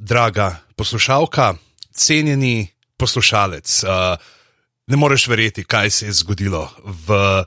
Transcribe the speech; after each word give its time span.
draga 0.00 0.56
poslušalka, 0.76 1.54
cenjeni 1.92 2.68
poslušalec, 2.96 3.84
uh, 3.84 3.90
ne 4.86 4.96
moreš 4.96 5.26
verjeti, 5.28 5.64
kaj 5.64 5.90
se 5.90 6.06
je 6.06 6.12
zgodilo. 6.12 6.70
V 6.84 7.44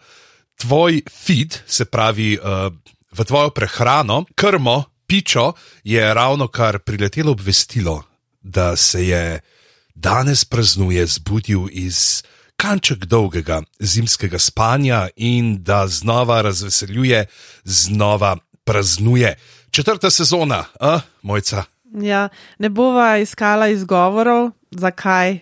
tvoj 0.61 1.01
feed, 1.25 1.57
se 1.67 1.85
pravi 1.85 2.37
uh, 2.37 2.73
v 3.11 3.25
tvojo 3.25 3.49
prehrano, 3.49 4.25
krmo, 4.35 4.83
pičo, 5.07 5.53
je 5.83 6.13
ravno 6.13 6.47
kar 6.47 6.79
priletelo 6.79 7.31
obvestilo, 7.31 8.03
da 8.41 8.75
se 8.75 9.07
je 9.07 9.39
danes 9.95 10.45
praznuje 10.45 11.05
zbudil 11.05 11.67
iz 11.71 12.23
kanček 12.57 13.05
dolgega 13.05 13.61
zimskega 13.79 14.39
spanja 14.39 15.07
in 15.15 15.63
da 15.63 15.87
znova 15.87 16.41
razveseljuje, 16.41 17.25
znova 17.63 18.37
praznuje. 18.63 19.37
Četrta 19.71 20.09
sezona, 20.09 20.65
a, 20.79 20.99
mojca. 21.21 21.72
Ja, 21.93 22.29
ne 22.59 22.69
bova 22.69 23.17
iskala 23.17 23.67
izgovorov, 23.67 24.51
zakaj 24.71 25.39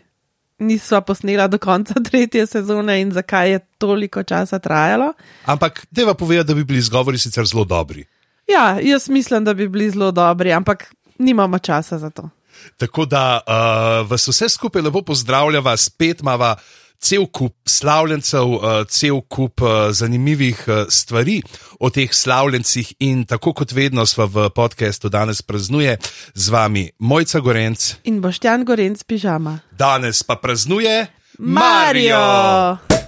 nisva 0.59 1.01
posnela 1.01 1.47
do 1.47 1.57
konca 1.57 1.93
tretje 2.11 2.45
sezone 2.47 3.01
in 3.01 3.11
zakaj 3.11 3.51
je 3.51 3.59
toliko 3.77 4.23
časa 4.23 4.59
trajalo. 4.59 5.13
Ampak 5.45 5.85
deva 5.91 6.13
povedati, 6.13 6.47
da 6.47 6.53
bi 6.53 6.63
bili 6.63 6.79
izgovori 6.79 7.17
sicer 7.17 7.45
zelo 7.45 7.65
dobri. 7.65 8.05
Ja, 8.47 8.79
jaz 8.81 9.09
mislim, 9.09 9.45
da 9.45 9.53
bi 9.53 9.67
bili 9.67 9.89
zelo 9.89 10.11
dobri, 10.11 10.53
ampak 10.53 10.93
nimamo 11.17 11.59
časa 11.59 11.97
za 11.97 12.09
to. 12.09 12.29
Tako 12.77 13.05
da 13.05 13.39
uh, 13.47 14.09
vas 14.09 14.27
vse 14.27 14.49
skupaj 14.49 14.81
lepo 14.81 15.01
pozdravljava, 15.01 15.77
spet 15.77 16.21
imamo 16.21 16.55
cel 17.01 17.25
kup 17.25 17.55
slavljencev, 17.65 18.53
uh, 18.55 18.85
cel 18.89 19.21
kup 19.21 19.61
uh, 19.61 19.89
zanimivih 19.91 20.63
uh, 20.67 20.85
stvari 20.89 21.41
o 21.79 21.89
teh 21.89 22.13
slavljencih, 22.13 22.93
in 22.99 23.25
tako 23.25 23.53
kot 23.53 23.71
vedno 23.71 24.05
smo 24.05 24.25
v 24.25 24.49
podkastu 24.55 25.09
danes 25.09 25.41
praznuje 25.41 25.97
z 26.33 26.49
vami 26.49 26.89
Mojca 26.99 27.39
Gorenc 27.39 27.93
in 28.03 28.21
Boštjan 28.21 28.65
Gorenc 28.65 29.03
pižama. 29.03 29.59
Danes 29.71 30.23
pa 30.23 30.35
praznuje 30.35 31.07
Marijo. 31.37 32.17
Mario. 32.17 33.00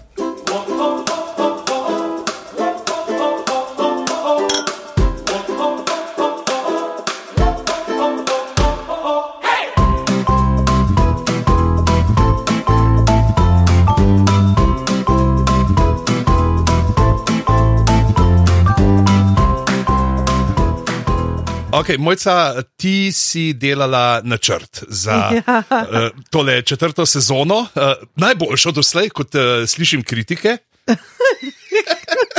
Okay, 21.84 21.98
Mojca, 21.98 22.64
ti 22.78 23.12
si 23.12 23.54
delala 23.54 24.22
načrt 24.24 24.84
za 24.88 25.12
ja. 25.12 25.42
uh, 25.70 26.22
tole 26.30 26.62
četrto 26.62 27.06
sezono, 27.06 27.56
uh, 27.56 27.68
najboljšo 28.16 28.72
doslej, 28.72 29.10
kot 29.10 29.36
uh, 29.36 29.42
slišim 29.68 30.04
kritike. 30.04 30.58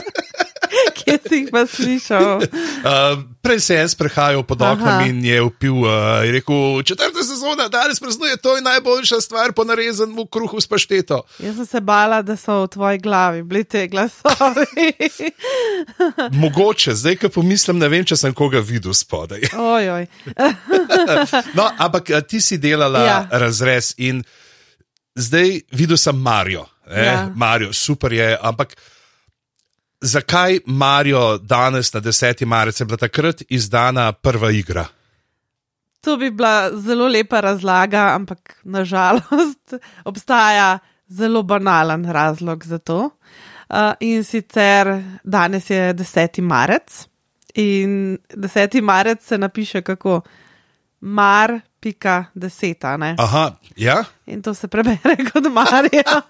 Kje 1.04 1.18
si 1.28 1.36
jih 1.36 1.48
pa 1.52 1.66
slišal? 1.66 2.42
Uh, 2.42 3.22
prej 3.44 3.60
se 3.60 3.74
je 3.74 3.88
sprehajal 3.88 4.42
pod 4.42 4.62
oknom 4.62 5.04
in 5.06 5.24
je 5.24 5.42
upil, 5.42 5.84
uh, 5.84 6.24
je 6.24 6.32
rekel, 6.32 6.82
četrta 6.82 7.24
sezona, 7.24 7.68
danes 7.68 8.00
praznuje, 8.00 8.36
to 8.36 8.56
je 8.56 8.62
najboljša 8.62 9.20
stvar 9.20 9.52
po 9.52 9.64
narezanju 9.64 10.26
kruhu 10.26 10.60
s 10.60 10.66
pašteto. 10.66 11.22
Jaz 11.38 11.56
sem 11.56 11.66
se 11.66 11.80
bala, 11.80 12.22
da 12.22 12.36
so 12.36 12.62
v 12.64 12.68
tvoji 12.68 12.98
glavi 12.98 13.42
bili 13.42 13.64
te 13.64 13.86
glasovi. 13.88 14.92
Mogoče, 16.42 16.94
zdaj, 16.94 17.16
ko 17.16 17.28
pomislim, 17.28 17.78
ne 17.78 17.88
vem, 17.88 18.04
če 18.04 18.16
sem 18.16 18.34
koga 18.34 18.62
videl 18.64 18.94
spodaj. 18.94 19.48
Ojoj. 19.74 20.06
no, 21.54 21.68
ampak 21.78 22.10
ti 22.28 22.40
si 22.40 22.58
delala 22.58 23.04
ja. 23.04 23.18
razrez 23.30 23.94
in 23.98 24.24
zdaj 25.14 25.60
videl 25.72 25.96
sem 25.96 26.16
Marijo. 26.16 26.66
Eh? 26.90 27.04
Ja. 27.04 27.30
Marijo, 27.34 27.72
super 27.72 28.12
je, 28.12 28.36
ampak 28.42 28.74
zakaj 30.04 30.58
Marijo 30.66 31.38
danes 31.38 31.92
na 31.92 32.00
10. 32.00 32.44
marec 32.46 32.80
je 32.80 32.84
bila 32.86 32.96
takrat 32.96 33.42
izdana 33.48 34.12
prva 34.12 34.50
igra? 34.50 34.86
To 36.00 36.16
bi 36.16 36.30
bila 36.30 36.70
zelo 36.76 37.08
lepa 37.08 37.40
razlaga, 37.40 38.12
ampak 38.14 38.56
nažalost 38.64 39.74
obstaja 40.10 40.78
zelo 41.08 41.42
banalen 41.42 42.04
razlog 42.04 42.64
za 42.64 42.78
to. 42.78 43.10
Uh, 43.68 43.92
in 44.00 44.24
sicer 44.24 45.02
danes 45.24 45.70
je 45.70 45.94
10. 45.94 46.40
marec 46.40 47.06
in 47.54 48.18
10. 48.36 48.80
marec 48.82 49.24
se 49.24 49.38
napiše 49.38 49.82
kako 49.82 50.20
mar, 51.04 51.60
pika 51.80 52.24
deseta. 52.34 52.96
Ne? 52.96 53.14
Aha, 53.18 53.52
ja. 53.76 54.00
In 54.26 54.42
to 54.42 54.54
se 54.54 54.68
prebere 54.68 55.16
kot 55.28 55.44
Marija. 55.52 56.22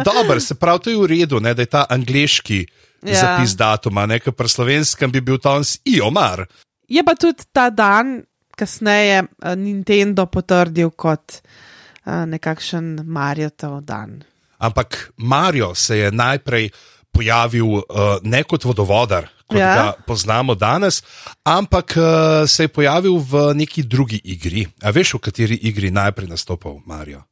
Dobro, 0.08 0.40
se 0.40 0.54
pravi, 0.54 0.80
to 0.80 0.90
je 0.90 0.96
v 0.96 1.06
redu, 1.06 1.40
ne, 1.40 1.54
da 1.54 1.62
je 1.62 1.70
ta 1.70 1.84
angliški 1.90 2.64
ja. 3.04 3.20
zapis 3.20 3.56
datuma, 3.56 4.06
nekaj 4.06 4.32
pri 4.32 4.48
slovenskem 4.48 5.12
bi 5.12 5.20
bil 5.20 5.38
tam 5.38 5.64
s 5.64 5.78
Iomar. 5.84 6.46
Je 6.88 7.04
pa 7.04 7.14
tudi 7.16 7.44
ta 7.52 7.68
dan 7.70 8.22
kasneje 8.56 9.24
eh, 9.24 9.56
Nintendo 9.56 10.26
potrdil 10.30 10.92
kot 10.94 11.40
uh, 11.40 12.24
nekakšen 12.28 13.02
Marijo 13.04 13.80
dan. 13.80 14.22
Ampak 14.58 15.12
Marijo 15.16 15.74
se 15.74 15.98
je 15.98 16.12
najprej 16.12 16.70
pojavil 17.14 17.78
uh, 17.78 17.84
ne 18.22 18.42
kot 18.42 18.66
vodovodar, 18.66 19.28
kot 19.46 19.58
ja. 19.58 19.74
ga 19.74 19.86
poznamo 20.06 20.54
danes, 20.58 21.02
ampak 21.46 21.94
uh, 21.96 22.04
se 22.50 22.66
je 22.66 22.72
pojavil 22.72 23.18
v 23.22 23.44
neki 23.54 23.86
drugi 23.86 24.20
igri. 24.24 24.66
A 24.82 24.90
veš, 24.90 25.14
v 25.18 25.24
kateri 25.28 25.60
igri 25.62 25.94
najprej 25.94 26.28
nastopil 26.34 26.82
Marijo? 26.86 27.22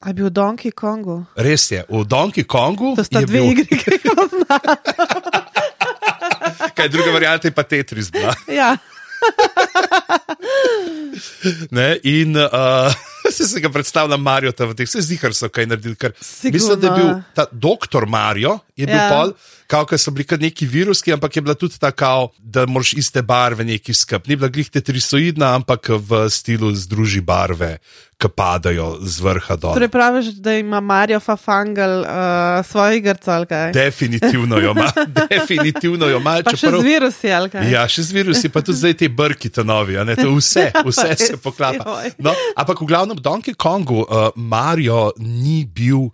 Je 0.00 0.14
bil 0.16 0.30
v 0.30 0.32
Donkey 0.32 0.72
Kongu? 0.72 1.26
Res 1.36 1.68
je, 1.68 1.84
v 1.84 2.04
Donkey 2.08 2.48
Kongu. 2.48 2.96
To 2.96 3.04
sta 3.04 3.20
dve 3.20 3.36
bil... 3.36 3.52
igri, 3.52 3.68
ki 3.68 3.98
jih 3.98 4.06
poznam. 4.08 4.64
Kaj 6.76 6.88
druga 6.88 7.12
varianta 7.12 7.48
je 7.48 7.52
pa 7.52 7.62
Tetris? 7.68 8.08
ja. 8.48 8.76
ne, 11.76 12.00
in 12.02 12.32
uh, 12.40 12.88
se, 13.32 13.48
se 13.48 13.60
ga 13.60 13.70
predstavlja 13.70 14.16
Marijo, 14.16 14.52
da 14.52 14.86
se 14.86 15.00
zdi, 15.00 15.18
da 15.22 15.32
so 15.32 15.48
kaj 15.48 15.66
naredili. 15.66 15.96
Mislim, 16.42 16.80
da 16.80 16.86
je 16.86 17.02
bil 17.02 17.14
ta 17.34 17.46
doktor 17.52 18.06
Marijo, 18.06 18.58
je 18.76 18.86
bil 18.86 18.96
ja. 18.96 19.08
pol 19.08 19.32
kao, 19.70 19.86
so 19.98 20.10
bili 20.10 20.26
kar 20.26 20.40
neki 20.40 20.66
viruski, 20.66 21.12
ampak 21.12 21.36
je 21.36 21.42
bila 21.42 21.54
tudi 21.54 21.78
tako, 21.78 22.32
da 22.38 22.66
moraš 22.66 22.92
iste 22.92 23.22
barve 23.22 23.64
neki 23.64 23.94
skup. 23.94 24.26
Ni 24.26 24.36
bila 24.36 24.48
glihte 24.48 24.80
trisoidna, 24.80 25.54
ampak 25.54 25.88
v 25.88 26.26
stilu 26.30 26.72
združi 26.74 27.20
barve, 27.20 27.76
ki 28.20 28.28
padajo 28.36 28.98
z 29.00 29.22
vrha 29.24 29.56
dol. 29.56 29.74
Torej 29.78 29.88
praviš, 29.88 30.32
da 30.42 30.56
ima 30.58 30.80
Marijo 30.80 31.20
Fafangel 31.20 32.00
uh, 32.00 32.66
svoje 32.66 32.98
igrce 32.98 33.30
ali 33.30 33.46
kaj? 33.46 33.72
Definitivno 33.72 34.58
jo 34.58 34.74
ima, 34.76 34.90
definitivno 35.30 36.06
jo 36.06 36.18
ima. 36.18 36.40
Pa 36.44 36.52
čeprav, 36.56 36.80
še 36.80 36.82
z 36.82 36.90
virusi 36.90 37.32
ali 37.32 37.50
kaj? 37.54 37.70
Ja, 37.70 37.86
še 37.88 38.02
z 38.02 38.18
virusi, 38.18 38.50
pa 38.50 38.64
tudi 38.66 38.82
zdaj 38.82 38.98
te 39.04 39.08
brki 39.08 39.48
ta 39.54 39.62
novi, 39.62 39.96
ne, 40.04 40.18
to 40.18 40.34
vse, 40.34 40.66
vse 40.90 41.14
se 41.16 41.38
poklapa. 41.38 42.02
No, 42.18 42.34
ampak 42.58 42.82
v 42.82 42.90
glavnem 42.90 43.22
Donkey 43.22 43.54
Kongu 43.54 44.02
uh, 44.02 44.28
Marijo 44.34 45.12
ni 45.16 45.62
bil 45.64 46.10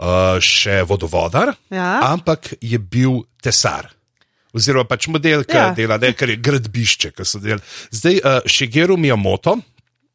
uh, 0.00 0.38
še 0.42 0.82
vodovodar, 0.88 1.54
ja. 1.70 1.98
ampak 2.12 2.54
je 2.60 2.78
bil 2.78 3.22
tesar. 3.42 3.90
Oziroma, 4.54 4.86
pač 4.86 5.08
model, 5.10 5.42
ki 5.42 5.58
ja. 5.58 5.70
dela, 5.74 5.98
ne, 5.98 6.12
kar 6.14 6.30
je 6.30 6.38
gradbišče, 6.38 7.10
ki 7.14 7.26
so 7.26 7.42
delali. 7.42 7.64
Zdaj, 7.90 8.20
uh, 8.22 8.40
Shigeru 8.46 8.96
Miyamoto, 8.96 9.56
mm 9.58 9.62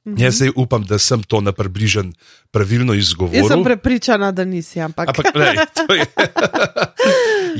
-hmm. 0.05 0.21
jaz 0.23 0.39
zdaj 0.39 0.51
upam, 0.55 0.83
da 0.83 0.99
sem 0.99 1.23
to 1.23 1.41
na 1.41 1.51
približen 1.51 2.13
pravilno 2.51 2.93
izgovoril. 2.93 3.43
Jaz 3.43 3.51
sem 3.51 3.63
prepričana, 3.63 4.31
da 4.31 4.45
nisi, 4.45 4.79
ampak. 4.79 5.09
ampak 5.09 5.35
lej, 5.35 5.55
je, 5.89 6.05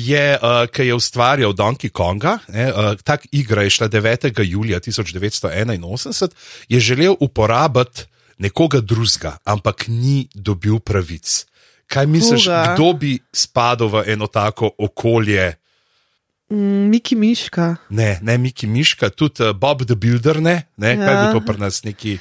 je 0.15 0.39
uh, 0.39 0.67
ki 0.71 0.87
je 0.87 0.95
ustvarjal 0.95 1.53
Donkey 1.53 1.91
Konga, 1.91 2.39
ne, 2.47 2.71
uh, 2.71 2.95
tak 3.03 3.27
igra 3.31 3.63
je 3.63 3.69
šla 3.69 3.89
9. 3.89 4.31
julija 4.43 4.79
1981, 4.79 6.29
je 6.69 6.79
želel 6.79 7.15
uporabiti 7.19 8.07
nekoga 8.37 8.79
drugega, 8.79 9.37
ampak 9.43 9.87
ni 9.87 10.27
dobil 10.33 10.79
pravic. 10.79 11.48
Kaj 11.89 12.05
misliš, 12.05 12.45
Koga? 12.45 12.75
kdo 12.75 12.93
bi 12.93 13.17
spadal 13.33 13.89
v 13.89 14.03
eno 14.13 14.27
tako 14.29 14.69
okolje? 14.77 15.55
Mm, 16.49 16.89
Miki 16.93 17.15
Miška. 17.15 17.75
Ne, 17.89 18.19
ne 18.21 18.37
Miki 18.37 18.67
Miška, 18.67 19.09
tudi 19.09 19.43
uh, 19.43 19.53
Bob 19.57 19.85
the 19.85 19.95
Builder, 19.95 20.41
ne, 20.41 20.69
ne? 20.77 20.93
Ja. 20.95 21.05
kaj 21.05 21.15
bi 21.15 21.33
to 21.33 21.45
pri 21.45 21.57
nas 21.61 21.83
neki. 21.83 22.19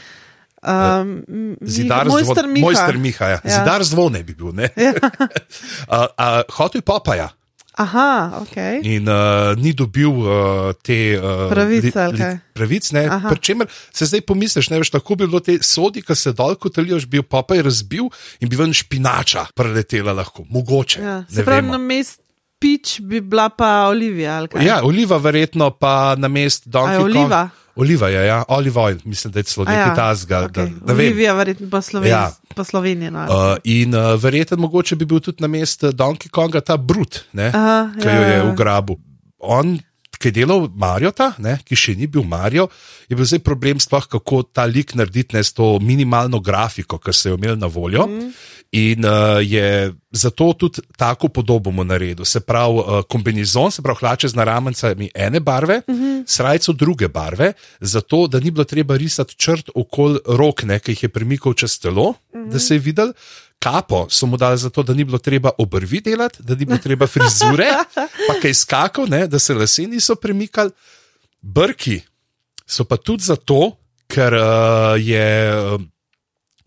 Um, 0.58 1.22
zidar 1.62 2.08
zvone, 2.08 2.60
mojster 2.60 2.98
Miha, 2.98 3.26
ja. 3.26 3.40
ja. 3.44 3.58
zidar 3.58 3.84
zvone 3.84 4.22
bi 4.22 4.34
bil. 4.34 4.56
Ja. 4.58 4.68
uh, 4.96 6.08
uh, 6.16 6.42
Hotel 6.56 6.82
Papaja. 6.82 7.28
Aha, 7.78 8.42
ok. 8.42 8.56
In 8.82 9.06
uh, 9.06 9.54
ni 9.54 9.70
dobil 9.72 10.10
uh, 10.10 10.74
te 10.82 11.14
uh, 11.14 11.46
pravice. 11.50 11.94
Li, 12.10 12.18
li, 12.18 12.30
pravic, 12.58 12.90
Pričemer 13.28 13.70
se 13.94 14.08
zdaj 14.10 14.24
pomisliš, 14.26 14.70
ne 14.72 14.80
veš, 14.82 14.90
tako 14.96 15.14
bi 15.14 15.28
bilo 15.28 15.40
te 15.40 15.60
sodi, 15.62 16.02
ki 16.02 16.16
se 16.18 16.32
dol 16.34 16.58
kotalijo, 16.58 16.98
bi 17.06 17.22
pa 17.22 17.44
je 17.54 17.62
razbil 17.62 18.10
in 18.42 18.50
bi 18.50 18.58
ven 18.58 18.74
špinača 18.74 19.46
preletela 19.54 20.12
lahko, 20.12 20.42
mogoče. 20.50 21.02
Ja, 21.02 21.20
se 21.30 21.44
pravi, 21.46 21.70
na 21.70 21.78
mest 21.78 22.20
pič 22.58 22.98
bi 23.00 23.20
bila 23.20 23.48
pa 23.48 23.86
Olivija. 23.88 24.42
Ja, 24.60 24.82
Oliva 24.82 25.16
verjetno 25.22 25.70
pa 25.70 26.14
na 26.18 26.28
mest 26.28 26.66
Donkey 26.66 27.12
Kong. 27.14 27.32
Oliva 27.78 28.08
je, 28.08 28.26
ja, 28.26 28.42
olive 28.48 28.80
oil, 28.80 28.96
mislim, 29.04 29.32
da 29.32 29.38
je 29.38 29.42
celo 29.42 29.64
nekaj 29.64 29.88
ja, 29.88 29.94
tasga. 29.94 30.40
okay. 30.48 30.72
da-. 30.80 30.92
Olivija, 30.92 31.34
verjetno 31.34 31.70
po 31.70 31.80
Sloveniji. 31.82 32.10
Ja. 32.10 32.32
Po 32.54 32.64
Sloveniji 32.64 33.10
no. 33.10 33.22
Uh, 33.22 33.56
in 33.64 33.94
uh, 33.94 34.22
verjetno 34.22 34.56
mogoče 34.56 34.96
bi 34.96 35.06
bil 35.06 35.20
tudi 35.20 35.42
na 35.42 35.48
mestu 35.48 35.92
Donkey 35.92 36.30
Konga 36.30 36.60
ta 36.60 36.76
Brut, 36.76 37.20
ne, 37.32 37.52
Aha, 37.54 37.92
ki 38.00 38.08
ja, 38.08 38.16
jo 38.16 38.22
je 38.22 38.36
ja. 38.36 38.48
ugrabil. 38.50 38.98
On, 39.38 39.76
ki 40.18 40.28
je 40.28 40.34
delal 40.40 40.66
Marjota, 40.74 41.30
ne, 41.38 41.54
ki 41.64 41.78
še 41.78 41.94
ni 41.94 42.10
bil 42.10 42.26
Marjo, 42.26 42.66
je 43.06 43.16
bil 43.16 43.30
zdaj 43.30 43.44
problem 43.46 43.78
sploh, 43.78 44.10
kako 44.10 44.42
ta 44.42 44.66
lik 44.66 44.96
narediti 44.98 45.38
ne, 45.38 45.44
s 45.46 45.54
to 45.54 45.76
minimalno 45.78 46.42
grafiko, 46.42 46.98
ki 46.98 47.14
so 47.14 47.30
jo 47.30 47.38
imeli 47.38 47.60
na 47.60 47.70
voljo. 47.70 48.08
Mm. 48.10 48.32
In 48.70 49.04
uh, 49.04 49.40
je 49.40 49.94
zato 50.10 50.52
tudi 50.52 50.80
tako 50.96 51.28
podobo 51.28 51.70
mu 51.70 51.84
naredil. 51.84 52.24
Se 52.24 52.40
pravi, 52.40 52.74
uh, 52.78 53.00
kombinizon, 53.08 53.70
se 53.72 53.82
pravi, 53.82 53.98
hlače 54.00 54.28
z 54.28 54.36
naramencami 54.36 55.10
ene 55.14 55.40
barve, 55.40 55.80
mm 55.88 55.94
-hmm. 55.94 56.22
srajco 56.26 56.72
druge 56.72 57.08
barve, 57.08 57.52
zato 57.80 58.26
da 58.26 58.40
ni 58.40 58.50
bilo 58.50 58.64
treba 58.64 58.96
risati 58.96 59.34
črt 59.36 59.70
okoli 59.74 60.18
rok, 60.26 60.62
ne, 60.62 60.78
ki 60.78 60.92
jih 60.92 61.02
je 61.02 61.08
premikal 61.08 61.54
čez 61.54 61.78
telo, 61.80 62.10
mm 62.10 62.38
-hmm. 62.38 62.50
da 62.52 62.58
se 62.58 62.74
je 62.74 62.78
videl. 62.78 63.12
Kapo 63.58 64.06
so 64.10 64.26
mu 64.26 64.36
dali 64.36 64.58
zato, 64.58 64.82
da 64.82 64.94
ni 64.94 65.04
bilo 65.04 65.18
treba 65.18 65.50
obrvi 65.58 66.00
delati, 66.00 66.42
da 66.42 66.54
ni 66.54 66.64
bilo 66.64 66.78
treba 66.78 67.06
frizure, 67.06 67.66
pa 68.28 68.34
kaj 68.42 68.54
skakal, 68.54 69.06
ne, 69.08 69.26
da 69.26 69.38
se 69.38 69.54
lase 69.54 69.82
niso 69.82 70.14
premikali. 70.14 70.70
Brki 71.40 72.00
so 72.66 72.84
pa 72.84 72.96
tudi 72.96 73.22
zato, 73.22 73.76
ker 74.06 74.34
uh, 74.34 74.40
je. 75.00 75.52
Uh, 75.74 75.80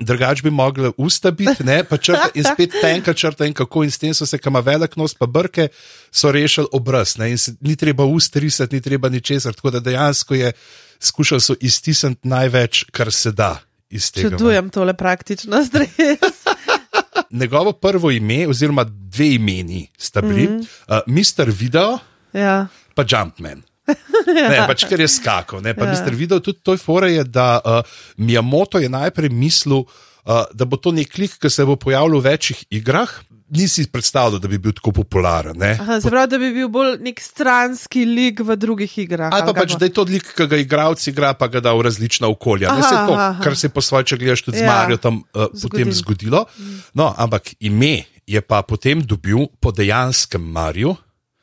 Drugač 0.01 0.41
bi 0.41 0.49
mogli 0.49 0.91
usta 0.97 1.31
biti, 1.31 1.63
ne, 1.63 1.83
pa 1.83 1.97
črta 1.97 2.31
in 2.33 2.43
spet 2.43 2.73
tenka 2.81 3.13
črta, 3.13 3.45
in 3.45 3.53
kako 3.53 3.83
in 3.85 3.91
s 3.91 4.01
tem 4.01 4.13
so 4.17 4.25
se, 4.25 4.37
kam 4.41 4.57
velik 4.65 4.95
nos, 4.97 5.13
pa 5.13 5.25
brke, 5.25 5.67
so 6.11 6.31
rešili 6.31 6.67
obraz. 6.73 7.17
Ne, 7.17 7.31
in 7.31 7.37
se, 7.37 7.53
ni 7.61 7.75
treba 7.75 8.05
ust 8.05 8.35
risati, 8.35 8.75
ni 8.75 8.81
treba 8.81 9.09
ničesar. 9.09 9.53
Tako 9.53 9.71
da 9.77 9.79
dejansko 9.79 10.35
je 10.35 10.51
skušal 10.99 11.39
so 11.39 11.55
iztisniti 11.61 12.27
največ, 12.27 12.85
kar 12.91 13.11
se 13.13 13.31
da 13.31 13.59
iz 13.89 14.11
tega. 14.11 14.29
Čudujem 14.37 14.69
tole 14.69 14.93
praktičnost, 14.97 15.75
res. 15.75 16.41
Njegovo 17.41 17.71
prvo 17.71 18.11
ime, 18.11 18.47
oziroma 18.47 18.83
dve 18.83 19.33
imeni 19.35 19.87
sta 19.97 20.21
bili, 20.21 20.47
mm 20.47 20.59
-hmm. 20.59 20.65
uh, 20.87 20.97
Mr. 21.07 21.51
Video 21.51 21.99
Ja. 22.33 22.67
pa 22.95 23.03
Jumpman. 23.07 23.61
Ne, 24.51 24.61
pač 24.69 24.85
ker 24.89 25.01
je 25.01 25.09
skakal. 25.09 25.63
Ne, 25.63 25.73
pa 25.77 25.87
Ja. 25.87 25.95
Mister 25.95 26.15
videl 26.15 26.41
tudi 26.43 26.61
to 26.63 26.77
fore, 26.77 27.11
je, 27.11 27.25
da 27.25 27.59
uh, 27.59 27.81
Miyamoto 28.21 28.79
je 28.79 28.89
najprej 28.89 29.33
mislil, 29.33 29.83
uh, 29.83 30.45
da 30.53 30.65
bo 30.65 30.77
to 30.77 30.93
nek 30.95 31.17
lik, 31.17 31.37
ki 31.41 31.49
se 31.49 31.65
bo 31.65 31.75
pojavljal 31.75 32.21
v 32.21 32.25
večjih 32.29 32.65
igrah. 32.81 33.11
Nisi 33.51 33.83
predstavljal, 33.91 34.39
da 34.39 34.47
bi 34.47 34.55
bil 34.63 34.71
tako 34.71 34.93
popularen. 35.01 35.57
Ne? 35.59 35.73
Aha, 35.75 35.97
se 35.99 36.07
pravi, 36.07 36.29
da 36.31 36.37
bi 36.39 36.53
bil 36.55 36.69
bolj 36.71 36.93
nek 37.03 37.19
stranski 37.19 38.05
lik 38.07 38.39
v 38.47 38.55
drugih 38.55 38.93
igrah. 39.03 39.33
Ali 39.35 39.43
pa 39.43 39.55
pač, 39.57 39.75
da 39.75 39.89
je 39.89 39.91
to 39.97 40.05
lik, 40.07 40.29
ki 40.37 40.47
ga 40.47 40.55
igralec 40.61 41.03
igra, 41.11 41.33
pa 41.35 41.49
ga 41.51 41.59
da 41.59 41.73
v 41.75 41.83
različna 41.83 42.29
okolja. 42.31 42.71
Ne, 42.71 42.79
Aha, 42.79 42.87
se 42.87 43.01
to, 43.09 43.17
aha. 43.17 43.43
kar 43.43 43.57
se 43.59 43.67
je 43.67 43.73
po 43.75 43.83
svoje, 43.83 44.07
če 44.07 44.21
gledaš 44.23 44.45
tudi 44.47 44.61
ja. 44.61 44.63
z 44.63 44.71
Marijo, 44.71 45.01
tam 45.03 45.19
uh, 45.19 45.51
potem 45.51 45.91
zgodilo. 45.91 46.45
zgodilo. 46.47 46.79
No, 46.95 47.11
ampak 47.11 47.51
ime 47.59 48.07
je 48.23 48.39
pa 48.39 48.63
potem 48.63 49.03
dobil 49.03 49.51
po 49.59 49.75
dejanskem 49.75 50.39
Mariju. 50.39 50.95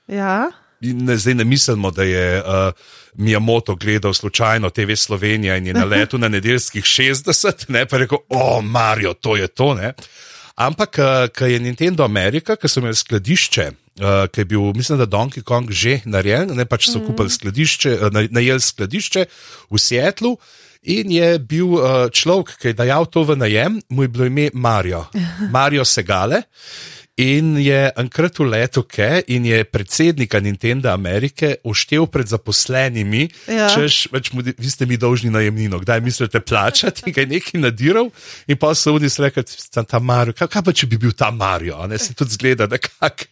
Ja. 0.08 0.48
Ne, 0.80 1.16
zdaj 1.16 1.34
ne 1.34 1.44
mislimo, 1.44 1.90
da 1.90 2.02
je 2.02 2.38
uh, 2.38 2.72
Miyamoto 3.14 3.74
gledal 3.74 4.14
slučajno 4.14 4.70
TV 4.70 4.94
Slovenija 4.94 5.56
in 5.56 5.66
je 5.66 5.74
na 5.74 5.84
letu 5.84 6.18
na 6.18 6.28
nedeljskih 6.28 6.84
60, 6.84 7.64
ne 7.68 7.86
pa 7.86 7.96
je 7.96 8.00
rekel, 8.00 8.18
o, 8.28 8.60
Marijo, 8.62 9.14
to 9.14 9.36
je 9.36 9.48
to. 9.48 9.74
Ne? 9.74 9.92
Ampak, 10.54 10.98
uh, 10.98 11.28
ko 11.38 11.46
je 11.46 11.58
Nintendo 11.60 12.04
Amerika, 12.04 12.56
ki 12.56 12.68
so 12.68 12.80
imeli 12.80 12.94
skladišče, 12.94 13.66
uh, 13.70 14.26
ki 14.30 14.40
je 14.40 14.44
bil, 14.44 14.60
mislim, 14.74 14.98
da 14.98 15.06
Donkey 15.06 15.42
Kong 15.42 15.70
že 15.70 16.00
narejen, 16.04 16.54
ne 16.54 16.64
pač 16.64 16.88
so 16.90 17.02
kupili 17.02 17.30
skladišče, 17.30 17.92
uh, 17.98 18.08
naj- 18.14 18.30
najeli 18.30 18.60
skladišče 18.60 19.26
v 19.70 19.78
Seattlu. 19.78 20.36
In 20.82 21.10
je 21.10 21.38
bil 21.42 21.74
uh, 21.74 22.06
človek, 22.14 22.54
ki 22.62 22.70
je 22.70 22.78
dajal 22.78 23.06
to 23.10 23.24
v 23.26 23.34
najem, 23.36 23.80
mu 23.90 24.02
je 24.06 24.08
bilo 24.08 24.26
ime 24.30 24.50
Marijo, 24.54 25.04
Marijo 25.54 25.84
Segale. 25.84 26.42
In 27.18 27.56
je 27.58 27.78
enkrat 27.98 28.38
v 28.38 28.44
letu, 28.46 28.84
ke, 28.86 29.24
in 29.34 29.42
je 29.46 29.64
predsednika 29.66 30.38
Nintendo 30.40 30.92
Amerike 30.92 31.56
oštev 31.66 32.06
pred 32.14 32.30
zaposlenimi, 32.30 33.24
Ja. 33.50 33.66
češ, 33.74 34.06
več 34.14 34.30
mu, 34.32 34.42
vi 34.46 34.70
ste 34.70 34.86
mi 34.86 34.96
dolžni 34.96 35.30
najemnino, 35.34 35.80
kdaj 35.82 36.00
mislite 36.00 36.40
plačati, 36.40 37.02
in 37.06 37.12
ga 37.16 37.24
je 37.26 37.26
nekaj 37.26 37.60
nadiral. 37.60 38.12
In 38.46 38.56
pa 38.56 38.70
so 38.74 38.94
oni 38.94 39.10
rekli, 39.10 39.42
da 39.74 39.80
je 39.82 39.86
ta 39.90 39.98
Mario, 39.98 40.32
kaj, 40.32 40.46
kaj 40.48 40.62
pa 40.62 40.72
če 40.72 40.86
bi 40.86 40.96
bil 40.98 41.12
ta 41.12 41.30
Mario, 41.34 41.80
ne 41.90 41.98
se 41.98 42.14
tudi 42.14 42.38
zgleda, 42.38 42.66
da 42.70 42.78
kak. 42.78 43.26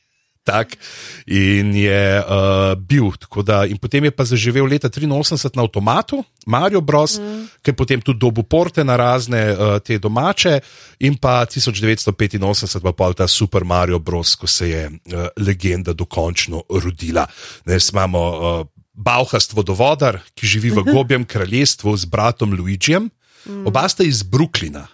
Tak. 0.47 0.79
In 1.27 1.75
je 1.75 2.23
uh, 2.23 2.79
bil, 2.79 3.11
da, 3.43 3.65
in 3.67 3.81
potem 3.83 4.07
je 4.07 4.13
pa 4.15 4.23
zaživel 4.23 4.69
leta 4.71 4.87
83 4.87 5.59
na 5.59 5.67
avtomatu, 5.67 6.23
Mario 6.47 6.81
Bros, 6.81 7.19
mm. 7.19 7.59
ki 7.67 7.75
je 7.75 7.77
potem 7.77 7.99
tudi 7.99 8.23
dobil 8.23 8.47
porte 8.47 8.85
na 8.87 8.95
razne 8.95 9.43
uh, 9.51 9.83
te 9.83 9.99
domače, 9.99 10.61
in 11.03 11.19
pa 11.19 11.43
1985 11.43 12.79
pa 12.79 12.95
pol 12.95 13.19
ta 13.19 13.27
Super 13.27 13.67
Mario 13.67 13.99
Bros, 13.99 14.39
ko 14.39 14.47
se 14.47 14.71
je 14.71 14.87
uh, 14.87 15.27
legenda 15.43 15.91
dokončno 15.91 16.63
rodila. 16.71 17.27
Ne, 17.67 17.83
imamo 17.83 18.23
uh, 18.31 18.67
Bauhast 18.95 19.53
vodovodar, 19.53 20.23
ki 20.39 20.47
živi 20.47 20.71
v 20.71 20.87
gobjem 20.95 21.27
kraljestvu 21.27 21.97
z 21.97 22.07
bratom 22.07 22.55
Luigijem, 22.55 23.11
mm. 23.45 23.67
oba 23.67 23.89
sta 23.91 24.07
iz 24.07 24.23
Brooklyna. 24.23 24.87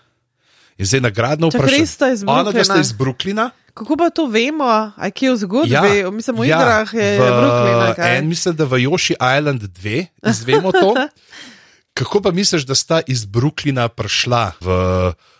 In 0.80 0.88
zdaj 0.88 1.00
nagradno 1.00 1.52
vprašanje. 1.52 2.24
Ona 2.24 2.50
sta 2.50 2.80
Brooklyna? 2.80 2.80
iz 2.80 2.92
Brooklyna. 2.96 3.50
Kako 3.74 3.96
pa 3.96 4.10
to 4.10 4.26
vemo, 4.28 4.68
a 4.92 5.10
kje 5.10 5.32
v 5.32 5.36
zgodbi? 5.36 5.72
Ja, 5.72 6.10
Mislim, 6.10 6.36
v 6.36 6.44
igrah 6.44 6.92
je 6.92 7.16
v, 7.16 7.24
Brooklyn. 7.24 7.94
En, 8.04 8.28
mislim, 8.28 8.56
da 8.56 8.64
v 8.68 8.84
Yoshi 8.84 9.16
Island 9.16 9.62
2 9.62 10.06
izvemo 10.28 10.72
to. 10.72 10.92
Kako 11.98 12.20
pa 12.20 12.30
misliš, 12.30 12.64
da 12.68 12.74
sta 12.74 13.00
iz 13.06 13.24
Brooklyna 13.24 13.88
prišla 13.88 14.52
v 14.60 14.68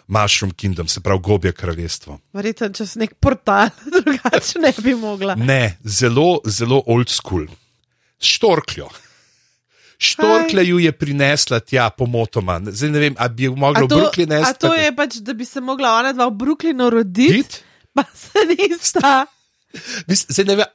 Mushroom 0.08 0.52
Kingdom, 0.52 0.88
se 0.88 1.00
pravi 1.00 1.20
Gobje 1.20 1.52
kraljestvo? 1.52 2.19
Verjetno 2.32 2.69
čez 2.69 2.96
nek 2.96 3.14
portal, 3.14 3.69
drugače 3.94 4.58
ne 4.61 4.73
bi 4.79 4.94
mogla. 4.94 5.34
Ne, 5.34 5.76
zelo, 5.84 6.40
zelo 6.44 6.82
old 6.87 7.08
school. 7.08 7.46
Štorkljo. 8.20 8.88
Štorklja 9.99 10.62
ju 10.62 10.79
je 10.79 10.93
prinesla 10.93 11.61
tja 11.61 11.90
pomotoma. 11.90 12.61
Zdaj 12.64 12.90
ne 12.90 12.99
vem, 12.99 13.14
ali 13.19 13.34
bi 13.34 13.44
jo 13.44 13.55
mogla 13.55 13.81
A 13.81 13.84
v 13.84 13.88
to, 13.88 13.96
Brooklyn 13.96 14.32
a 14.32 14.40
nesti. 14.40 14.61
to 14.61 14.75
je 14.75 14.96
pač, 14.96 15.14
da 15.23 15.32
bi 15.32 15.44
se 15.44 15.61
mogla 15.61 15.99
ona 15.99 16.12
dva 16.12 16.26
v 16.26 16.34
Brooklynu 16.37 16.90
roditi, 16.90 17.38
It? 17.38 17.62
Pa 17.94 18.04
se 18.14 18.46
nista. 18.48 19.26
Zdaj, 20.08 20.44
ne 20.44 20.56
vem, 20.56 20.66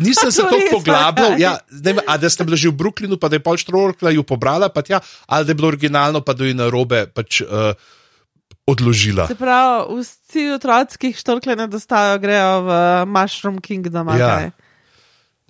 nisem 0.00 0.32
se 0.32 0.42
tako 0.48 0.78
poglabljal, 0.78 1.36
ja, 1.40 1.58
ne 1.70 1.92
vem, 1.92 2.04
a 2.08 2.16
da 2.16 2.30
ste 2.32 2.44
bili 2.44 2.56
že 2.56 2.72
v 2.72 2.78
Brooklynu, 2.80 3.20
pa 3.20 3.28
da 3.28 3.36
je 3.36 3.44
pač 3.44 3.66
Štorkla 3.66 4.14
ju 4.16 4.24
pobrala, 4.24 4.72
pa 4.72 4.80
tja, 4.80 5.02
ali 5.28 5.44
da 5.44 5.52
je 5.52 5.58
bilo 5.60 5.68
originalno, 5.68 6.24
pa 6.24 6.32
da 6.32 6.48
je 6.48 6.56
na 6.56 6.70
robe 6.72 7.04
pač, 7.12 7.42
uh, 7.44 7.76
odložila. 8.66 9.28
Se 9.28 9.36
pravi, 9.38 10.00
vsi 10.00 10.48
otroci, 10.56 10.98
ki 10.98 11.12
jih 11.12 11.20
štorkle 11.20 11.56
ne 11.56 11.68
dostajajo, 11.70 12.18
grejo 12.18 12.52
v 12.66 12.78
Mushroom 13.12 13.60
Kingdom. 13.60 14.10
Ja. 14.18 14.50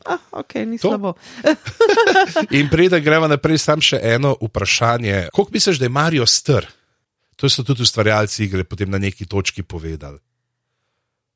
Ah, 0.07 0.23
ok, 0.31 0.55
ni 0.67 0.79
To? 0.79 0.95
slabo. 0.95 1.15
In 2.59 2.71
preden 2.71 3.03
gremo 3.07 3.27
naprej, 3.27 3.59
sam 3.59 3.83
še 3.83 3.99
eno 4.03 4.37
vprašanje. 4.39 5.29
Koliko 5.35 5.57
misliš, 5.57 5.81
da 5.83 5.89
je 5.89 5.95
Mario 5.95 6.27
str? 6.27 6.69
To 7.37 7.51
so 7.51 7.65
tudi 7.67 7.83
ustvarjalci 7.85 8.47
igre 8.47 8.65
potem 8.65 8.91
na 8.91 8.99
neki 8.99 9.27
točki 9.27 9.63
povedali. 9.63 10.21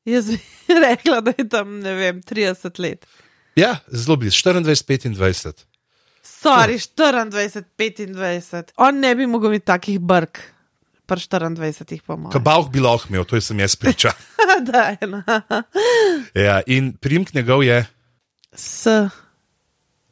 Jaz 0.08 0.30
bi 0.32 0.38
rekla, 0.86 1.20
da 1.20 1.34
je 1.38 1.48
tam, 1.48 1.78
ne 1.80 1.94
vem, 1.94 2.22
30 2.22 2.80
let. 2.80 3.06
Ja, 3.58 3.76
zelo 3.92 4.16
blizu, 4.16 4.42
24-25. 4.46 5.66
Sorry, 6.22 6.78
24, 6.78 7.64
25. 7.76 8.72
On 8.76 8.96
ne 9.00 9.14
bi 9.14 9.26
mogel 9.26 9.54
imeti 9.54 9.66
takih 9.66 9.98
brk, 10.00 10.40
pri 11.10 11.26
24, 11.26 12.00
po 12.06 12.16
mojem. 12.16 12.32
Kabauh 12.32 12.70
bi 12.70 12.80
lahko 12.80 13.10
imel, 13.10 13.26
to 13.28 13.40
sem 13.42 13.58
jaz 13.60 13.76
priča. 13.76 14.14
da, 14.70 14.94
ena. 15.00 15.24
Ja, 16.34 16.60
in 16.66 16.92
primk 16.96 17.34
njegov 17.34 17.64
je, 17.66 17.82
S, 18.54 18.86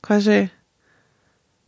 kaj 0.04 0.20
že? 0.20 0.38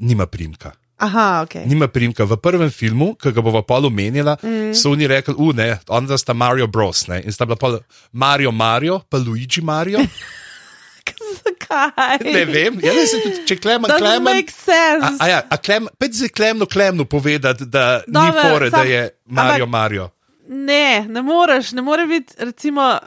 nima 0.00 0.26
primka. 0.26 0.72
Aha, 1.00 1.42
ok. 1.44 1.54
Nima 1.64 1.88
primka. 1.88 2.24
V 2.24 2.36
prvem 2.36 2.70
filmu, 2.70 3.14
ki 3.16 3.32
ga 3.32 3.40
bomo 3.40 3.62
pol 3.64 3.88
omenila, 3.88 4.36
mm. 4.42 4.74
so 4.76 4.92
oni 4.92 5.08
rekli, 5.08 5.34
u 5.38 5.52
ne, 5.56 5.78
onda 5.88 6.18
sta 6.20 6.32
Mario 6.36 6.66
Bros. 6.68 7.06
Ne? 7.08 7.22
In 7.24 7.32
sta 7.32 7.48
bila 7.48 7.56
pol 7.56 7.78
Mario 8.12 8.52
Mario, 8.52 9.00
pa 9.08 9.16
Luigi 9.16 9.64
Mario. 9.64 10.04
Zakaj? 11.40 12.18
Ne 12.32 12.44
vem, 12.44 12.78
ja, 12.82 12.92
ne, 12.92 13.04
tudi, 13.06 13.42
če 13.48 13.56
klemen, 13.56 13.88
Doesn't 13.90 14.02
klemen. 14.02 14.24
make 14.26 14.52
sense. 14.52 15.16
A, 15.20 15.24
a 15.24 15.28
ja, 15.28 15.40
a 15.48 15.56
klem, 15.56 15.86
pet 15.98 16.14
zdaj 16.16 16.32
klemno, 16.34 16.66
klemno 16.66 17.04
povedati, 17.04 17.64
da 17.66 18.02
ni 18.06 18.12
Dober, 18.12 18.42
fore, 18.42 18.70
da 18.70 18.82
sam- 18.82 18.90
je 18.90 19.02
Mario 19.26 19.64
ampak- 19.66 19.70
Mario. 19.72 20.08
Ne, 20.48 21.06
ne 21.08 21.22
moreš, 21.22 21.72
ne 21.72 21.82
more 21.82 22.06
biti, 22.10 22.34
recimo, 22.38 22.98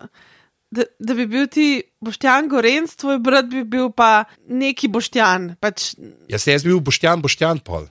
da, 0.74 0.84
da 1.00 1.14
bi 1.14 1.26
bil 1.28 1.46
ti 1.48 1.68
Boštjan 2.00 2.50
Gorenc, 2.50 2.92
tvoj 2.96 3.20
brat 3.20 3.46
bi 3.48 3.62
bil 3.64 3.92
pa 3.92 4.26
neki 4.50 4.90
Boštjan. 4.90 5.54
Pač 5.58 5.94
Jaz, 6.28 6.48
jaz 6.48 6.64
bil 6.64 6.80
Boštjan, 6.80 7.22
Boštjan 7.22 7.62
pol. 7.62 7.86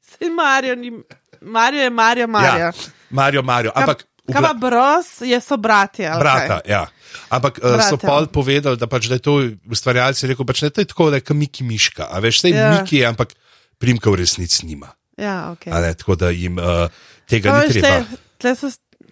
se 0.00 0.30
Marijo, 0.30 0.74
ni, 0.74 0.92
Marijo 1.40 1.82
je 1.82 1.90
Marijo, 1.90 2.26
Marijo. 2.28 2.58
Ja, 2.60 2.72
Mario, 3.10 3.42
Mario. 3.42 3.72
Ampak, 3.74 4.04
Kaj 4.28 4.42
pa 4.42 4.52
Bros, 4.52 5.06
je 5.24 5.38
so 5.40 5.56
bratje. 5.56 6.04
ali 6.04 6.20
brata, 6.20 6.60
kaj? 6.60 6.68
ja. 6.68 6.82
Ampak 7.30 7.58
uh, 7.58 7.80
so 7.80 7.96
Brata. 7.96 8.06
pol 8.06 8.26
povedali, 8.28 8.76
da, 8.76 8.84
pač, 8.84 9.08
da 9.08 9.16
je 9.16 9.24
to 9.24 9.34
ustvarjalci 9.66 10.28
rekel, 10.28 10.44
pač, 10.44 10.60
da 10.60 10.66
je 10.66 10.74
to 10.76 10.84
tako, 10.84 11.08
da 11.08 11.16
je 11.16 11.24
kot 11.24 11.32
Miki 11.32 11.64
Miška. 11.64 12.04
A 12.04 12.20
veš, 12.20 12.42
sej 12.42 12.52
Ja. 12.52 12.76
Miki 12.76 13.00
je, 13.00 13.06
ampak 13.06 13.32
primka 13.78 14.12
v 14.12 14.20
resnici 14.20 14.68
nima. 14.68 14.92
Ja, 15.16 15.48
okay. 15.50 15.72
Ne, 15.72 15.94
tako 15.96 16.14
da 16.14 16.28
jim 16.28 16.60
uh, 16.60 16.92
tega 17.24 17.48
Samo 17.48 17.58
ni 17.58 17.66
veš, 17.66 17.72
treba. 17.72 17.88
te- 18.04 18.16
tle 18.38 18.52
so 18.54 18.68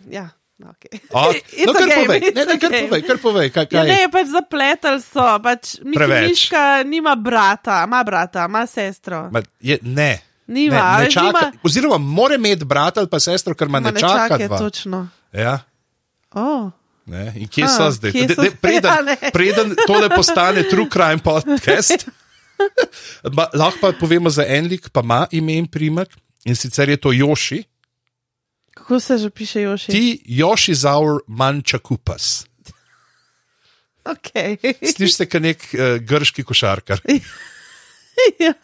Ja, 0.07 0.28
okay. 0.59 0.99
A, 1.11 1.33
no, 1.67 1.73
kar 1.73 1.85
game, 1.85 2.03
povej, 2.03 2.21
ne, 2.31 2.45
ne, 2.45 2.57
kar 2.57 2.71
game. 2.71 2.87
povej, 2.87 3.03
kar 3.03 3.19
povej, 3.19 3.51
kaj, 3.51 3.63
Ja, 3.65 3.69
kaj 3.75 3.87
ne, 3.87 4.09
pač 4.09 4.27
zapletali 4.29 5.01
so. 5.03 5.27
Pač. 5.39 5.77
Miška 5.83 6.63
nima 6.83 7.15
brata, 7.15 7.85
ima 7.85 8.01
brata, 8.03 8.45
ima 8.45 8.67
sestro. 8.67 9.29
Ma, 9.31 9.43
je, 9.61 9.79
ne. 9.83 10.23
Nima, 10.47 10.97
ne, 10.97 11.05
ne 11.05 11.11
čaka, 11.11 11.27
nima- 11.27 11.53
oziroma, 11.61 11.99
mora 11.99 12.35
imeti 12.35 12.65
brata 12.65 13.01
ali 13.01 13.09
pa 13.09 13.19
sestro, 13.19 13.55
ker 13.55 13.67
ima 13.67 13.81
Ma 13.81 13.91
ne 13.91 14.01
čaka. 14.01 14.37
je 14.37 14.49
točno. 14.49 15.09
Ja, 15.33 15.59
Oh. 16.33 16.71
ne, 17.07 17.33
in 17.37 17.49
kje 17.49 17.67
so 17.67 17.91
zdaj? 17.91 18.13
kje 18.13 18.27
De, 18.27 18.35
so 18.35 18.43
de, 18.43 18.49
zdaj? 18.49 18.61
preden, 18.63 19.09
Ja, 19.09 19.31
preden 19.31 19.75
tole 19.87 20.09
postane 20.09 20.63
True 20.63 20.87
Crime 20.87 21.19
podcast, 21.19 22.07
ma, 23.37 23.47
lahko 23.53 23.79
pa 23.81 23.93
povemo 23.93 24.31
za 24.31 24.45
en 24.45 24.67
lik, 24.67 24.91
pa 24.91 25.01
ima 25.01 25.27
ime 25.31 25.55
in 25.55 25.67
primek 25.67 26.09
in 26.45 26.55
sicer 26.55 26.89
je 26.89 26.97
to 26.97 27.13
Joši. 27.13 27.65
Kako 28.76 29.00
se 29.00 29.18
že 29.18 29.30
piše, 29.30 29.62
Joši? 29.62 29.92
Ti 29.92 30.23
Joši 30.25 30.75
Zaur 30.75 31.21
Mančakupas. 31.26 32.47
Okay. 34.06 34.54
Slišiš 34.95 35.16
se 35.16 35.25
kot 35.26 35.42
nek 35.42 35.64
uh, 35.75 35.97
grški 35.99 36.45
košarkar. 36.47 37.00
ja. 38.45 38.54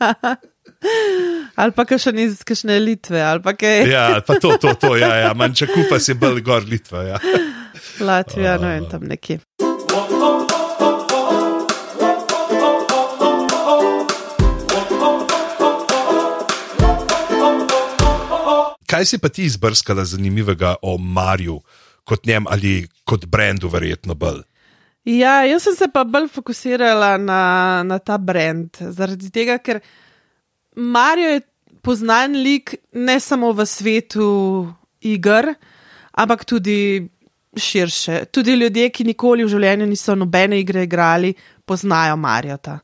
Ali 1.59 1.75
pa 1.75 1.87
še 1.99 2.13
iz 2.23 2.45
kakšne 2.47 2.79
Litve, 2.79 3.19
kaj 3.59 3.91
Ja, 3.91 4.23
pa 4.23 4.39
to, 4.39 4.55
to, 4.63 4.77
to, 4.79 4.95
ja, 5.03 5.17
ja. 5.27 5.35
Mančakupas 5.35 6.07
je 6.09 6.15
bolj 6.15 6.45
gor 6.47 6.63
Litva. 6.63 7.03
Ja. 7.03 7.19
Latvija, 8.09 8.55
no 8.63 8.71
in 8.71 8.87
tam 8.87 9.11
nekje. 9.11 9.41
Kaj 18.93 19.07
si 19.09 19.19
pa 19.19 19.31
ti 19.33 19.47
izbrskala 19.49 20.05
zanimivega 20.05 20.75
o 20.83 20.99
Marju, 20.99 21.61
kot 22.05 22.27
njem 22.27 22.45
ali 22.47 22.89
kot 23.09 23.25
brendu, 23.27 23.71
verjetno 23.73 24.15
bolj? 24.15 24.43
Ja, 25.09 25.43
jaz 25.49 25.65
sem 25.65 25.77
se 25.79 25.89
pa 25.89 26.05
bolj 26.05 26.29
fokusirala 26.35 27.17
na, 27.17 27.41
na 27.89 27.99
ta 27.99 28.19
brand. 28.19 28.77
Zaradi 28.79 29.31
tega, 29.33 29.57
ker 29.59 29.81
Marijo 30.77 31.31
je 31.33 31.41
poznan 31.83 32.37
lik 32.37 32.75
ne 32.93 33.17
samo 33.21 33.55
v 33.57 33.67
svetu 33.67 34.29
iger, 35.01 35.55
ampak 36.13 36.45
tudi 36.45 37.09
širše. 37.57 38.27
Tudi 38.29 38.59
ljudje, 38.61 38.91
ki 38.93 39.09
nikoli 39.09 39.45
v 39.45 39.55
življenju 39.57 39.89
niso 39.89 40.15
nobene 40.15 40.61
igre 40.61 40.85
igrali, 40.85 41.33
poznajo 41.65 42.21
Marjota 42.21 42.79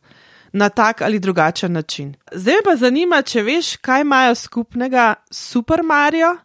na 0.52 0.68
tak 0.68 1.02
ali 1.02 1.18
drugačen 1.18 1.72
način. 1.72 2.14
Zdaj 2.32 2.54
me 2.54 2.60
pa 2.64 2.76
zanima, 2.76 3.22
če 3.22 3.42
veš, 3.42 3.76
kaj 3.76 4.00
imajo 4.00 4.34
skupnega 4.34 5.14
Super 5.30 5.82
Mario, 5.82 6.36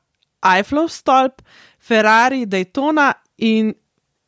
Eiffel 0.47 0.87
stolp, 0.89 1.41
Ferrari, 1.79 2.45
Daytona 2.45 3.11
in 3.37 3.73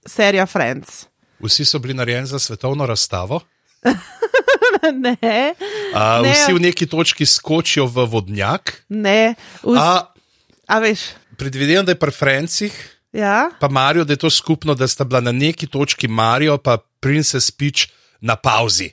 serija 0.06 0.46
Friends. 0.46 1.06
Vsi 1.40 1.66
so 1.66 1.80
bili 1.80 1.94
narejeni 1.94 2.28
za 2.28 2.40
svetovno 2.40 2.86
razstavo, 2.86 3.40
ne, 4.96 5.54
a, 5.94 6.22
Ne. 6.22 6.32
vsi 6.34 6.54
v 6.54 6.60
neki 6.62 6.86
točki 6.86 7.26
skočijo 7.26 7.86
v 7.86 8.06
vodnjak. 8.06 8.84
ne, 8.90 9.36
vz, 9.64 9.78
a, 9.78 10.14
A, 10.68 10.80
veš. 10.80 11.00
predvidevam, 11.38 11.86
da 11.86 11.92
je 11.92 12.00
pri 12.00 12.12
Francih, 12.12 12.92
Ja, 13.14 13.50
pa 13.60 13.68
Marijo, 13.68 14.04
da 14.04 14.14
je 14.14 14.18
to 14.18 14.30
skupno, 14.30 14.76
da 14.76 14.88
sta 14.88 15.04
bila 15.04 15.22
na 15.22 15.32
neki 15.32 15.68
točki 15.68 16.08
Marijo, 16.08 16.58
pa 16.58 16.78
Princess 17.00 17.52
Peach 17.52 17.88
na 18.20 18.36
pauzi. 18.36 18.92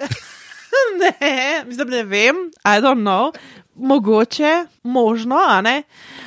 ne, 1.00 1.64
mislim, 1.66 1.88
ne 1.88 2.02
vem, 2.04 2.36
I 2.64 2.80
don't 2.82 3.02
know, 3.02 3.32
mogoče, 3.74 4.66
možno, 4.82 5.36
a 5.48 5.60
ne. 5.60 5.82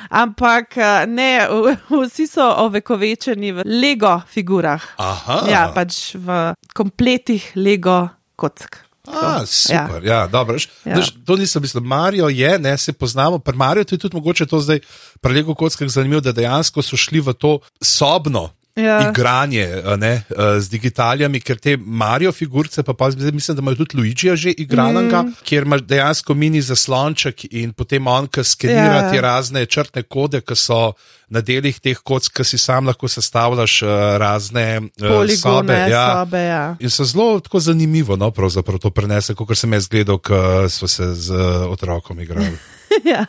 Ampak 0.08 0.78
a, 0.78 1.06
ne, 1.06 1.48
vsi 1.90 2.26
so 2.26 2.46
ovekovečeni 2.66 3.52
v 3.52 3.62
Lego 3.66 4.20
figurah. 4.28 4.82
Aha, 4.96 5.44
Ja, 5.50 5.68
pač 5.74 6.14
v 6.14 6.54
kompletih 6.74 7.52
Lego 7.56 8.08
kock. 8.36 8.84
A, 9.04 9.44
super, 9.46 10.00
ja, 10.00 10.24
ja 10.24 10.26
dobro. 10.26 10.56
Ja. 10.84 10.96
veš, 10.96 11.12
To 11.26 11.36
nisem 11.36 11.62
mislil. 11.62 11.84
Marijo 11.84 12.28
je, 12.28 12.58
ne 12.58 12.78
se 12.78 12.92
poznamo. 12.92 13.38
Pri 13.38 13.56
Mariju 13.56 13.84
je 13.90 13.98
tudi 13.98 14.16
mogoče 14.16 14.46
to 14.46 14.60
zdaj 14.60 14.80
pri 15.20 15.34
Lego 15.34 15.54
kockah 15.54 15.88
zanimivo, 15.88 16.20
da 16.20 16.32
dejansko 16.32 16.82
so 16.82 16.96
šli 16.96 17.20
v 17.20 17.34
to 17.36 17.58
sobno. 17.82 18.50
Ja. 18.74 19.10
Igranje 19.10 19.82
ne, 19.98 20.22
z 20.58 20.68
digitalijami, 20.68 21.38
ker 21.40 21.60
te 21.62 21.76
Marijo 21.78 22.32
figurice, 22.32 22.82
pa, 22.82 22.94
pa 22.94 23.10
zdaj 23.10 23.30
mislim, 23.32 23.56
da 23.56 23.62
imajo 23.62 23.76
tudi 23.76 23.96
Luigija 23.96 24.36
že 24.36 24.50
igranega, 24.50 25.22
mm. 25.22 25.34
kjer 25.46 25.62
imaš 25.62 25.84
dejansko 25.86 26.34
mini 26.34 26.62
zaslonček 26.62 27.44
in 27.50 27.72
potem 27.72 28.06
on, 28.06 28.26
ki 28.26 28.44
skenira 28.44 29.04
Ja. 29.04 29.10
te 29.12 29.20
razne 29.20 29.66
črtne 29.66 30.02
kode, 30.02 30.40
ki 30.40 30.56
so 30.58 30.92
na 31.30 31.40
delih 31.40 31.78
teh 31.80 31.98
kock, 32.02 32.32
ki 32.34 32.44
si 32.44 32.58
sam 32.58 32.86
lahko 32.90 33.08
sestavljaš 33.08 33.80
razne 34.18 34.66
Poligone, 34.98 35.36
sobe. 35.36 35.78
Ja. 35.90 36.06
sobe, 36.18 36.42
ja. 36.42 36.76
In 36.80 36.90
so 36.90 37.04
zelo 37.04 37.40
tako 37.40 37.60
zanimivo, 37.60 38.16
no, 38.16 38.30
pravzaprav 38.30 38.82
to 38.82 38.90
prenese, 38.90 39.34
kot 39.34 39.54
sem 39.56 39.72
jaz 39.72 39.88
gledal, 39.88 40.18
ko 40.18 40.68
so 40.68 40.90
se 40.90 41.14
z 41.14 41.46
otrokom 41.70 42.20
igrali. 42.20 42.58
ja. 43.12 43.24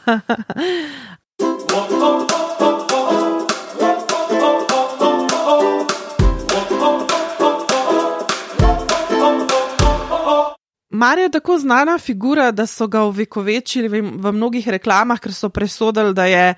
Marijo 10.95 11.27
je 11.27 11.35
tako 11.35 11.57
znana 11.59 11.97
figura, 11.97 12.51
da 12.51 12.65
so 12.65 12.87
ga 12.87 13.01
ovekovečili 13.09 13.89
v, 14.01 14.31
mnogih 14.31 14.67
reklamah, 14.69 15.19
ker 15.19 15.33
so 15.33 15.49
presodili, 15.49 16.13
da 16.15 16.25
je 16.25 16.53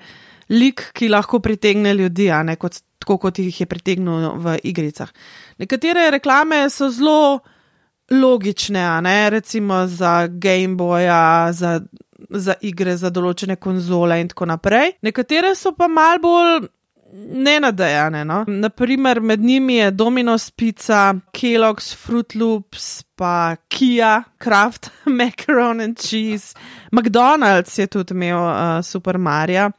lik, 0.54 0.90
ki 0.94 1.10
lahko 1.12 1.40
pritegne 1.44 1.94
ljudi, 1.94 2.30
a 2.30 2.42
ne 2.42 2.56
kot, 2.56 2.80
tako 3.02 3.18
kot 3.18 3.38
jih 3.38 3.60
je 3.60 3.66
pritegnil 3.66 4.32
v 4.38 4.58
igricah. 4.70 5.10
Nekatere 5.58 6.10
reklame 6.14 6.64
so 6.70 6.90
zelo 6.90 7.40
logične, 8.10 8.86
ne 9.04 9.30
recimo 9.30 9.86
za 9.86 10.26
Game 10.30 10.76
Boya, 10.76 11.52
za, 11.52 11.80
za 12.30 12.54
igre, 12.62 12.96
za 12.96 13.10
določene 13.10 13.58
konzole 13.60 14.20
in 14.22 14.30
tako 14.32 14.48
naprej. 14.48 14.96
Nekatere 15.02 15.54
so 15.58 15.74
pa 15.76 15.90
mal 15.92 16.22
bolj 16.22 16.68
nenadejane. 17.12 18.24
No? 18.24 18.44
Naprimer, 18.46 19.20
med 19.20 19.40
njimi 19.40 19.74
je 19.74 19.90
Domino's 19.90 20.50
Pizza, 20.50 21.14
Kellogg's 21.32 21.96
Fruit 21.96 22.34
Loops, 22.34 23.02
pa 23.16 23.56
Kia, 23.68 24.22
Kraft, 24.38 24.90
Macaron 25.18 25.80
and 25.80 25.98
Cheese, 25.98 26.54
McDonald's 26.92 27.78
je 27.78 27.86
tudi 27.86 28.14
imel 28.14 28.38
uh, 28.38 28.84
Super 28.84 29.18
Mario, 29.18 29.70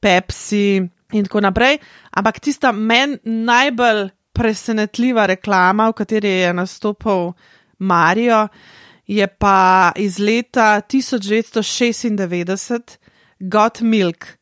Pepsi 0.00 0.88
in 1.12 1.24
tako 1.24 1.40
naprej. 1.40 1.78
Ampak 2.10 2.40
tista 2.40 2.72
meni 2.72 3.18
najbolj 3.24 4.08
presenetljiva 4.32 5.26
reklama, 5.26 5.88
v 5.88 5.92
kateri 5.92 6.28
je 6.28 6.52
nastopil 6.52 7.32
Mario, 7.78 8.48
je 9.06 9.26
pa 9.26 9.92
iz 9.96 10.18
leta 10.18 10.80
1996, 10.88 12.98
Got 13.38 13.80
Milk. 13.80 14.41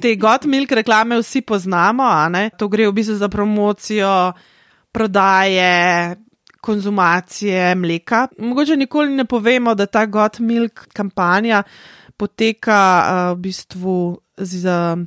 Te 0.00 0.14
Got 0.16 0.44
Milk 0.44 0.72
reklame 0.72 1.18
vsi 1.20 1.42
poznamo? 1.42 2.08
To 2.56 2.68
gre 2.68 2.88
v 2.88 2.92
bistvu 2.92 3.16
za 3.20 3.28
promocijo 3.28 4.32
prodaje, 4.92 6.16
konzumacije 6.60 7.74
mleka. 7.74 8.28
Mogoče 8.38 8.76
nikoli 8.76 9.10
ne 9.10 9.24
povemo, 9.24 9.74
da 9.74 9.86
ta 9.86 10.06
Got 10.06 10.38
Milk 10.38 10.86
kampanja 10.92 11.62
poteka 12.16 12.80
uh, 13.02 13.36
v 13.36 13.40
bistvu 13.40 13.96
z 14.36 14.64
uh, 14.64 14.98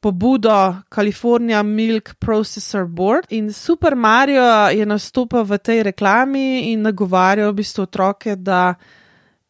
pobudo 0.00 0.76
California 0.94 1.62
Milk 1.62 2.14
Processor 2.18 2.86
Board 2.86 3.32
in 3.32 3.52
Super 3.52 3.96
Mario 3.96 4.68
je 4.68 4.86
nastopil 4.86 5.44
v 5.44 5.58
tej 5.58 5.82
reklami 5.82 6.72
in 6.72 6.82
nagovarjal 6.82 7.52
v 7.52 7.60
bistvu 7.62 7.82
otroke, 7.82 8.36
da 8.36 8.74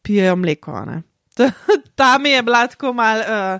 pijejo 0.01 0.35
mleko. 0.35 0.85
ne. 0.85 1.03
Tam 1.99 2.25
je 2.25 2.43
bila 2.43 2.67
tako 2.67 2.93
mal. 2.93 3.19
Uh, 3.19 3.59